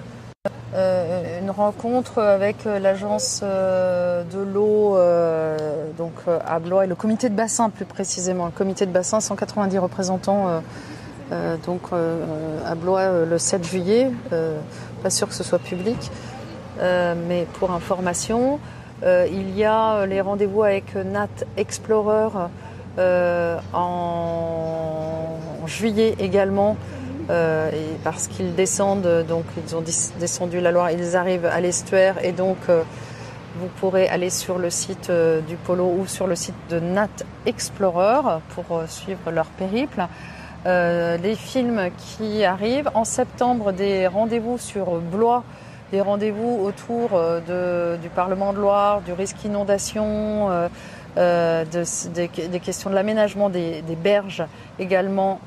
une 1.48 1.50
rencontre 1.50 2.18
avec 2.18 2.66
euh, 2.66 2.78
l'agence 2.78 3.40
euh, 3.42 4.22
de 4.24 4.38
l'eau 4.38 4.96
euh, 4.96 5.56
donc 5.96 6.12
euh, 6.26 6.38
à 6.46 6.58
Blois 6.58 6.84
et 6.84 6.86
le 6.86 6.94
comité 6.94 7.28
de 7.28 7.34
bassin 7.34 7.70
plus 7.70 7.84
précisément. 7.84 8.46
Le 8.46 8.52
comité 8.52 8.84
de 8.86 8.90
bassin, 8.92 9.20
190 9.20 9.78
représentants 9.78 10.48
euh, 10.48 10.60
euh, 11.32 11.56
donc 11.64 11.80
euh, 11.92 12.24
à 12.66 12.74
Blois 12.74 13.00
euh, 13.00 13.26
le 13.26 13.38
7 13.38 13.64
juillet. 13.64 14.10
Euh, 14.32 14.58
pas 15.02 15.10
sûr 15.10 15.28
que 15.28 15.34
ce 15.34 15.44
soit 15.44 15.58
public, 15.58 16.10
euh, 16.80 17.14
mais 17.28 17.46
pour 17.58 17.70
information. 17.70 18.58
Euh, 19.04 19.26
il 19.30 19.56
y 19.56 19.64
a 19.64 20.06
les 20.06 20.20
rendez-vous 20.20 20.64
avec 20.64 20.94
Nat 20.96 21.28
Explorer 21.56 22.48
euh, 22.98 23.58
en 23.72 25.66
juillet 25.66 26.14
également. 26.18 26.76
Euh, 27.30 27.70
et 27.70 27.96
parce 28.04 28.26
qu'ils 28.26 28.54
descendent, 28.54 29.24
donc 29.28 29.44
ils 29.62 29.76
ont 29.76 29.84
descendu 30.18 30.60
la 30.60 30.72
Loire, 30.72 30.90
ils 30.90 31.14
arrivent 31.14 31.44
à 31.44 31.60
l'estuaire 31.60 32.24
et 32.24 32.32
donc 32.32 32.56
euh, 32.70 32.82
vous 33.60 33.66
pourrez 33.80 34.08
aller 34.08 34.30
sur 34.30 34.58
le 34.58 34.70
site 34.70 35.10
euh, 35.10 35.40
du 35.42 35.56
Polo 35.56 35.92
ou 35.98 36.06
sur 36.06 36.26
le 36.26 36.34
site 36.34 36.54
de 36.70 36.80
Nat 36.80 37.08
Explorer 37.44 38.38
pour 38.54 38.82
suivre 38.86 39.30
leur 39.30 39.46
périple. 39.46 40.02
Les 40.66 41.34
films 41.34 41.88
qui 41.96 42.44
arrivent 42.44 42.90
en 42.92 43.04
septembre, 43.04 43.72
des 43.72 44.06
rendez-vous 44.06 44.58
sur 44.58 44.96
Blois, 45.00 45.42
des 45.92 46.02
rendez-vous 46.02 46.58
autour 46.62 47.18
du 47.46 48.08
Parlement 48.10 48.52
de 48.52 48.58
Loire, 48.58 49.00
du 49.00 49.14
risque 49.14 49.42
inondation, 49.44 50.50
de- 51.16 52.10
des, 52.12 52.60
questions 52.60 52.90
de 52.90 52.94
l'aménagement 52.94 53.48
des 53.48 53.82
berges 54.02 54.44
également 54.78 55.40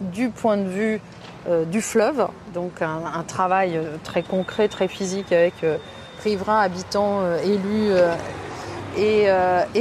du 0.00 0.30
point 0.30 0.56
de 0.56 0.68
vue 0.68 1.00
euh, 1.48 1.64
du 1.64 1.80
fleuve, 1.80 2.28
donc 2.52 2.82
un, 2.82 3.24
travail 3.26 3.74
euh, 3.74 3.96
très 4.04 4.22
concret, 4.22 4.68
très 4.68 4.88
physique 4.88 5.32
avec 5.32 5.54
euh, 5.64 5.78
riverains, 6.22 6.60
habitants, 6.60 7.22
élus 7.42 7.92
et, 8.98 9.30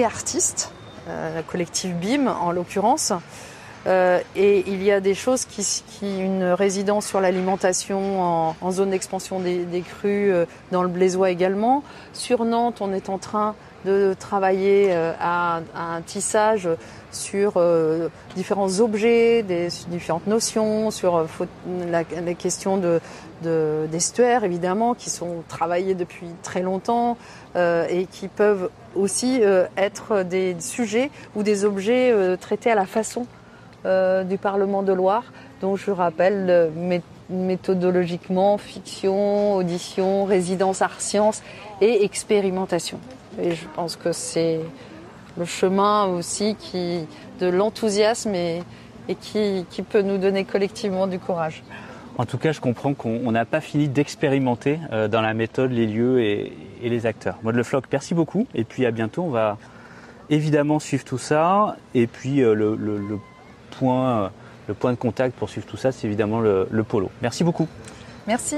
artistes, 0.06 0.72
la 1.06 1.44
collective 1.44 1.96
BIM 1.96 2.28
en 2.28 2.54
l'occurrence. 2.54 3.12
Et 3.86 4.64
il 4.68 4.82
y 4.82 4.90
a 4.90 5.02
des 5.02 5.16
choses 5.16 5.44
qui, 5.44 6.24
une 6.24 6.46
résidence 6.46 7.06
sur 7.06 7.20
l'alimentation 7.20 8.56
en, 8.62 8.72
zone 8.72 8.92
d'expansion 8.92 9.42
des, 9.42 9.84
crues, 9.86 10.32
dans 10.72 10.82
le 10.82 10.88
Blaisois 10.88 11.30
également. 11.30 11.84
Sur 12.14 12.46
Nantes, 12.46 12.78
on 12.80 12.94
est 12.94 13.10
en 13.10 13.18
train 13.18 13.56
de 13.84 14.16
travailler 14.18 14.94
à, 15.20 15.60
un 15.76 16.02
tissage 16.04 16.70
sur 17.12 17.53
euh, 17.57 18.10
différents 18.36 18.80
objets, 18.80 19.43
différentes 19.89 20.28
notions, 20.28 20.91
sur 20.91 21.18
euh, 21.18 21.26
la, 21.89 22.03
question 22.34 22.78
de, 22.78 22.99
de, 23.43 23.88
d'estuaires 23.91 24.43
évidemment, 24.43 24.93
qui 24.93 25.10
sont 25.10 25.43
travaillés 25.47 25.95
depuis 25.95 26.28
très 26.43 26.62
longtemps 26.62 27.18
euh, 27.55 27.88
et 27.89 28.05
qui 28.05 28.28
peuvent 28.28 28.70
aussi 28.95 29.41
être 29.78 30.24
des 30.24 30.55
sujets 30.60 31.12
ou 31.36 31.43
des 31.43 31.64
objets 31.64 32.14
traités 32.38 32.72
à 32.72 32.76
la 32.76 32.88
façon 32.88 33.28
du 33.86 34.38
Parlement 34.38 34.82
de 34.82 34.91
Loire, 34.91 35.26
dont 35.62 35.76
je 35.76 35.91
rappelle 35.91 36.72
méthodologiquement 37.30 38.57
fiction, 38.57 39.55
audition, 39.55 40.26
résidence 40.26 40.82
art 40.82 40.99
sciences 41.01 41.43
et 41.82 42.03
expérimentation. 42.03 42.99
Et 43.39 43.51
je 43.51 43.66
pense 43.76 43.95
que 43.95 44.12
c'est 44.12 44.60
le 45.40 45.46
chemin 45.46 46.06
aussi 46.06 46.56
qui, 46.56 47.08
de 47.40 47.48
l'enthousiasme 47.48 48.36
et, 48.36 48.62
et 49.08 49.16
qui, 49.16 49.66
qui, 49.70 49.82
peut 49.82 50.02
nous 50.02 50.18
donner 50.18 50.44
collectivement 50.44 51.08
du 51.08 51.18
courage. 51.18 51.64
En 52.18 52.26
tout 52.26 52.38
cas, 52.38 52.52
je 52.52 52.60
comprends 52.60 52.94
qu'on 52.94 53.32
n'a 53.32 53.46
pas 53.46 53.62
fini 53.62 53.88
d'expérimenter 53.88 54.80
euh, 54.92 55.08
dans 55.08 55.22
la 55.22 55.34
méthode, 55.34 55.72
les 55.72 55.88
lieux 55.88 56.22
et, 56.22 56.54
et 56.84 56.90
les 56.90 57.06
acteurs. 57.06 57.38
Moi, 57.44 57.54
Le 57.54 57.64
Floc, 57.64 57.86
merci 57.92 58.14
beaucoup. 58.14 58.46
Et 58.54 58.66
puis 58.66 58.86
à 58.86 58.92
bientôt. 58.92 59.24
On 59.24 59.30
va 59.30 59.58
évidemment 60.30 60.80
suivre 60.80 61.06
tout 61.06 61.18
ça. 61.18 61.78
Et 61.96 62.08
puis 62.08 62.42
euh, 62.42 62.54
le, 62.54 62.76
le, 62.76 62.98
le, 62.98 63.20
point, 63.72 64.32
le 64.68 64.74
point 64.74 64.92
de 64.92 64.98
contact 64.98 65.36
pour 65.38 65.50
suivre 65.50 65.66
tout 65.66 65.78
ça, 65.78 65.94
c'est 65.94 66.08
évidemment 66.08 66.42
le, 66.42 66.68
le 66.70 66.84
polo. 66.84 67.10
Merci 67.22 67.46
beaucoup. 67.46 67.68
Merci. 68.28 68.58